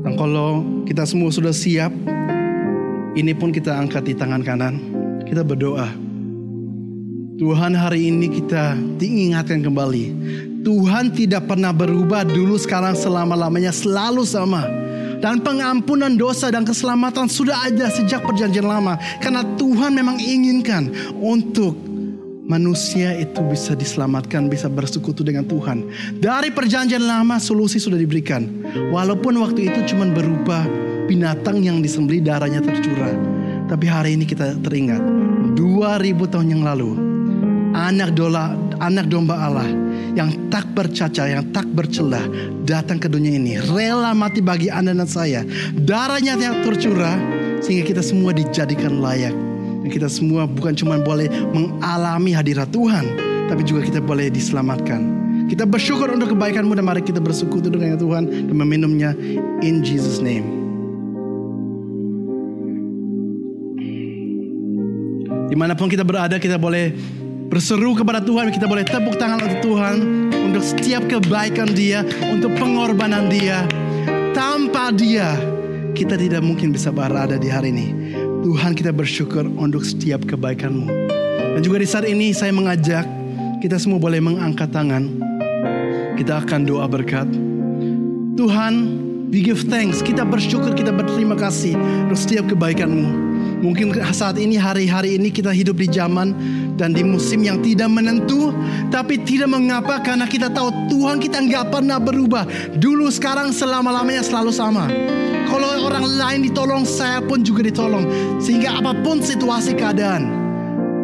Dan 0.00 0.16
kalau 0.16 0.64
kita 0.88 1.04
semua 1.04 1.28
sudah 1.28 1.52
siap, 1.52 1.92
ini 3.12 3.36
pun 3.36 3.52
kita 3.52 3.76
angkat 3.76 4.08
di 4.08 4.14
tangan 4.16 4.40
kanan. 4.40 4.74
Kita 5.28 5.44
berdoa. 5.44 5.92
Tuhan 7.36 7.76
hari 7.76 8.08
ini 8.08 8.32
kita 8.32 8.80
diingatkan 8.96 9.60
kembali. 9.60 10.04
Tuhan 10.64 11.12
tidak 11.12 11.52
pernah 11.52 11.74
berubah 11.74 12.24
dulu 12.24 12.56
sekarang 12.56 12.96
selama-lamanya 12.96 13.74
selalu 13.76 14.24
sama 14.24 14.64
dan 15.18 15.42
pengampunan 15.42 16.14
dosa 16.14 16.54
dan 16.54 16.62
keselamatan 16.62 17.26
sudah 17.26 17.66
ada 17.66 17.90
sejak 17.90 18.22
perjanjian 18.22 18.66
lama. 18.66 18.94
Karena 19.18 19.42
Tuhan 19.58 19.90
memang 19.94 20.22
inginkan 20.22 20.90
untuk 21.18 21.81
manusia 22.52 23.16
itu 23.16 23.40
bisa 23.48 23.72
diselamatkan, 23.72 24.52
bisa 24.52 24.68
bersekutu 24.68 25.24
dengan 25.24 25.48
Tuhan. 25.48 25.88
Dari 26.20 26.52
perjanjian 26.52 27.00
lama 27.00 27.40
solusi 27.40 27.80
sudah 27.80 27.96
diberikan. 27.96 28.44
Walaupun 28.92 29.40
waktu 29.40 29.72
itu 29.72 29.80
cuma 29.88 30.04
berupa 30.12 30.68
binatang 31.08 31.64
yang 31.64 31.80
disembeli 31.80 32.20
darahnya 32.20 32.60
tercurah. 32.60 33.16
Tapi 33.72 33.88
hari 33.88 34.20
ini 34.20 34.28
kita 34.28 34.60
teringat 34.60 35.00
2000 35.56 36.28
tahun 36.28 36.52
yang 36.52 36.62
lalu 36.62 36.92
anak 37.72 38.12
dola 38.12 38.52
anak 38.84 39.08
domba 39.08 39.38
Allah 39.38 39.68
yang 40.12 40.52
tak 40.52 40.68
bercacat, 40.76 41.32
yang 41.32 41.48
tak 41.56 41.64
bercelah 41.72 42.20
datang 42.68 43.00
ke 43.00 43.08
dunia 43.08 43.32
ini. 43.32 43.56
Rela 43.64 44.12
mati 44.12 44.44
bagi 44.44 44.68
Anda 44.68 44.92
dan 44.92 45.08
saya. 45.08 45.40
Darahnya 45.72 46.36
yang 46.36 46.60
tercurah 46.60 47.16
sehingga 47.64 47.88
kita 47.88 48.02
semua 48.04 48.36
dijadikan 48.36 49.00
layak. 49.00 49.32
Kita 49.92 50.08
semua 50.08 50.48
bukan 50.48 50.72
cuma 50.72 50.96
boleh 50.96 51.28
mengalami 51.52 52.32
hadirat 52.32 52.72
Tuhan, 52.72 53.04
tapi 53.52 53.60
juga 53.60 53.84
kita 53.84 54.00
boleh 54.00 54.32
diselamatkan. 54.32 55.20
Kita 55.52 55.68
bersyukur 55.68 56.08
untuk 56.08 56.32
kebaikanmu 56.32 56.72
dan 56.72 56.88
mari 56.88 57.04
kita 57.04 57.20
bersekutu 57.20 57.68
dengan 57.68 58.00
Tuhan 58.00 58.48
dan 58.48 58.54
meminumnya 58.56 59.12
in 59.60 59.84
Jesus 59.84 60.24
name. 60.24 60.48
Di 65.52 65.56
mana 65.60 65.76
pun 65.76 65.92
kita 65.92 66.00
berada 66.00 66.40
kita 66.40 66.56
boleh 66.56 66.96
berseru 67.52 67.92
kepada 67.92 68.24
Tuhan, 68.24 68.48
kita 68.48 68.64
boleh 68.64 68.88
tepuk 68.88 69.20
tangan 69.20 69.44
untuk 69.44 69.60
Tuhan 69.60 69.96
untuk 70.32 70.64
setiap 70.64 71.04
kebaikan 71.04 71.68
Dia, 71.76 72.00
untuk 72.32 72.56
pengorbanan 72.56 73.28
Dia. 73.28 73.60
Tanpa 74.32 74.88
Dia, 74.96 75.36
kita 75.92 76.16
tidak 76.16 76.40
mungkin 76.40 76.72
bisa 76.72 76.88
berada 76.88 77.36
di 77.36 77.52
hari 77.52 77.68
ini. 77.68 78.01
Tuhan 78.42 78.74
kita 78.74 78.90
bersyukur 78.90 79.46
untuk 79.46 79.86
setiap 79.86 80.26
kebaikanmu. 80.26 80.90
Dan 81.54 81.60
juga 81.62 81.78
di 81.78 81.86
saat 81.86 82.10
ini 82.10 82.34
saya 82.34 82.50
mengajak 82.50 83.06
kita 83.62 83.78
semua 83.78 84.02
boleh 84.02 84.18
mengangkat 84.18 84.66
tangan. 84.74 85.06
Kita 86.18 86.42
akan 86.42 86.60
doa 86.66 86.90
berkat. 86.90 87.30
Tuhan, 88.34 88.74
we 89.30 89.46
give 89.46 89.62
thanks. 89.70 90.02
Kita 90.02 90.26
bersyukur, 90.26 90.74
kita 90.74 90.90
berterima 90.90 91.38
kasih 91.38 91.78
untuk 92.10 92.18
setiap 92.18 92.50
kebaikanmu. 92.50 93.30
Mungkin 93.62 93.94
saat 94.10 94.34
ini 94.42 94.58
hari-hari 94.58 95.22
ini 95.22 95.30
kita 95.30 95.54
hidup 95.54 95.78
di 95.78 95.86
zaman 95.86 96.34
dan 96.74 96.90
di 96.90 97.06
musim 97.06 97.46
yang 97.46 97.62
tidak 97.62 97.94
menentu, 97.94 98.50
tapi 98.90 99.22
tidak 99.22 99.54
mengapa 99.54 100.02
karena 100.02 100.26
kita 100.26 100.50
tahu 100.50 100.90
Tuhan 100.90 101.22
kita 101.22 101.38
nggak 101.46 101.70
pernah 101.70 102.02
berubah. 102.02 102.42
Dulu, 102.74 103.06
sekarang, 103.06 103.54
selama-lamanya 103.54 104.26
selalu 104.26 104.50
sama. 104.50 104.90
Kalau 105.52 105.84
orang 105.84 106.08
lain 106.08 106.40
ditolong, 106.48 106.88
saya 106.88 107.20
pun 107.20 107.44
juga 107.44 107.68
ditolong. 107.68 108.08
Sehingga 108.40 108.80
apa 108.80 108.96
pun 109.04 109.20
situasi 109.20 109.76
keadaan, 109.76 110.32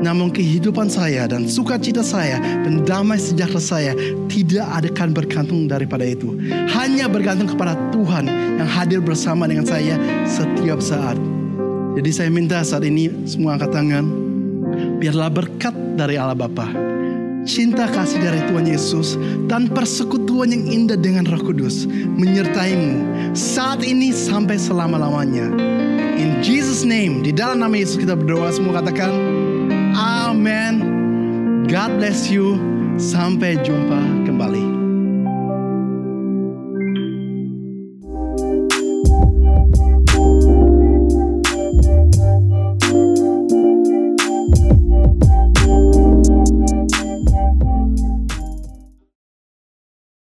namun 0.01 0.33
kehidupan 0.33 0.89
saya 0.89 1.29
dan 1.29 1.45
sukacita 1.45 2.01
saya 2.01 2.41
dan 2.41 2.87
damai 2.87 3.21
sejahtera 3.21 3.61
saya 3.61 3.93
tidak 4.31 4.65
akan 4.81 5.13
bergantung 5.13 5.69
daripada 5.69 6.07
itu. 6.09 6.33
Hanya 6.73 7.13
bergantung 7.13 7.53
kepada 7.53 7.77
Tuhan 7.93 8.25
yang 8.57 8.69
hadir 8.73 9.05
bersama 9.05 9.45
dengan 9.45 9.69
saya 9.69 10.01
setiap 10.25 10.81
saat. 10.81 11.21
Jadi 12.01 12.11
saya 12.15 12.31
minta 12.33 12.65
saat 12.65 12.87
ini 12.89 13.11
semua 13.29 13.61
angkat 13.61 13.75
tangan. 13.75 14.07
Biarlah 15.03 15.29
berkat 15.29 15.75
dari 15.99 16.15
Allah 16.15 16.39
Bapa, 16.39 16.71
cinta 17.44 17.90
kasih 17.90 18.22
dari 18.22 18.40
Tuhan 18.46 18.66
Yesus, 18.66 19.20
dan 19.51 19.68
persekutuan 19.70 20.51
yang 20.55 20.64
indah 20.66 20.98
dengan 20.98 21.27
Roh 21.29 21.42
Kudus 21.42 21.85
menyertaimu 21.90 23.05
saat 23.37 23.85
ini 23.85 24.14
sampai 24.14 24.57
selama-lamanya. 24.57 25.51
In 26.18 26.42
Jesus 26.42 26.83
name, 26.83 27.22
di 27.22 27.31
dalam 27.31 27.62
nama 27.62 27.74
Yesus 27.74 27.98
kita 28.01 28.18
berdoa 28.18 28.51
semua 28.51 28.83
katakan 28.83 29.11
Amen. 29.98 30.83
God 31.68 32.01
bless 32.01 32.31
you. 32.33 32.59
Sampai 32.98 33.61
jumpa 33.62 34.27
kembali. 34.27 34.78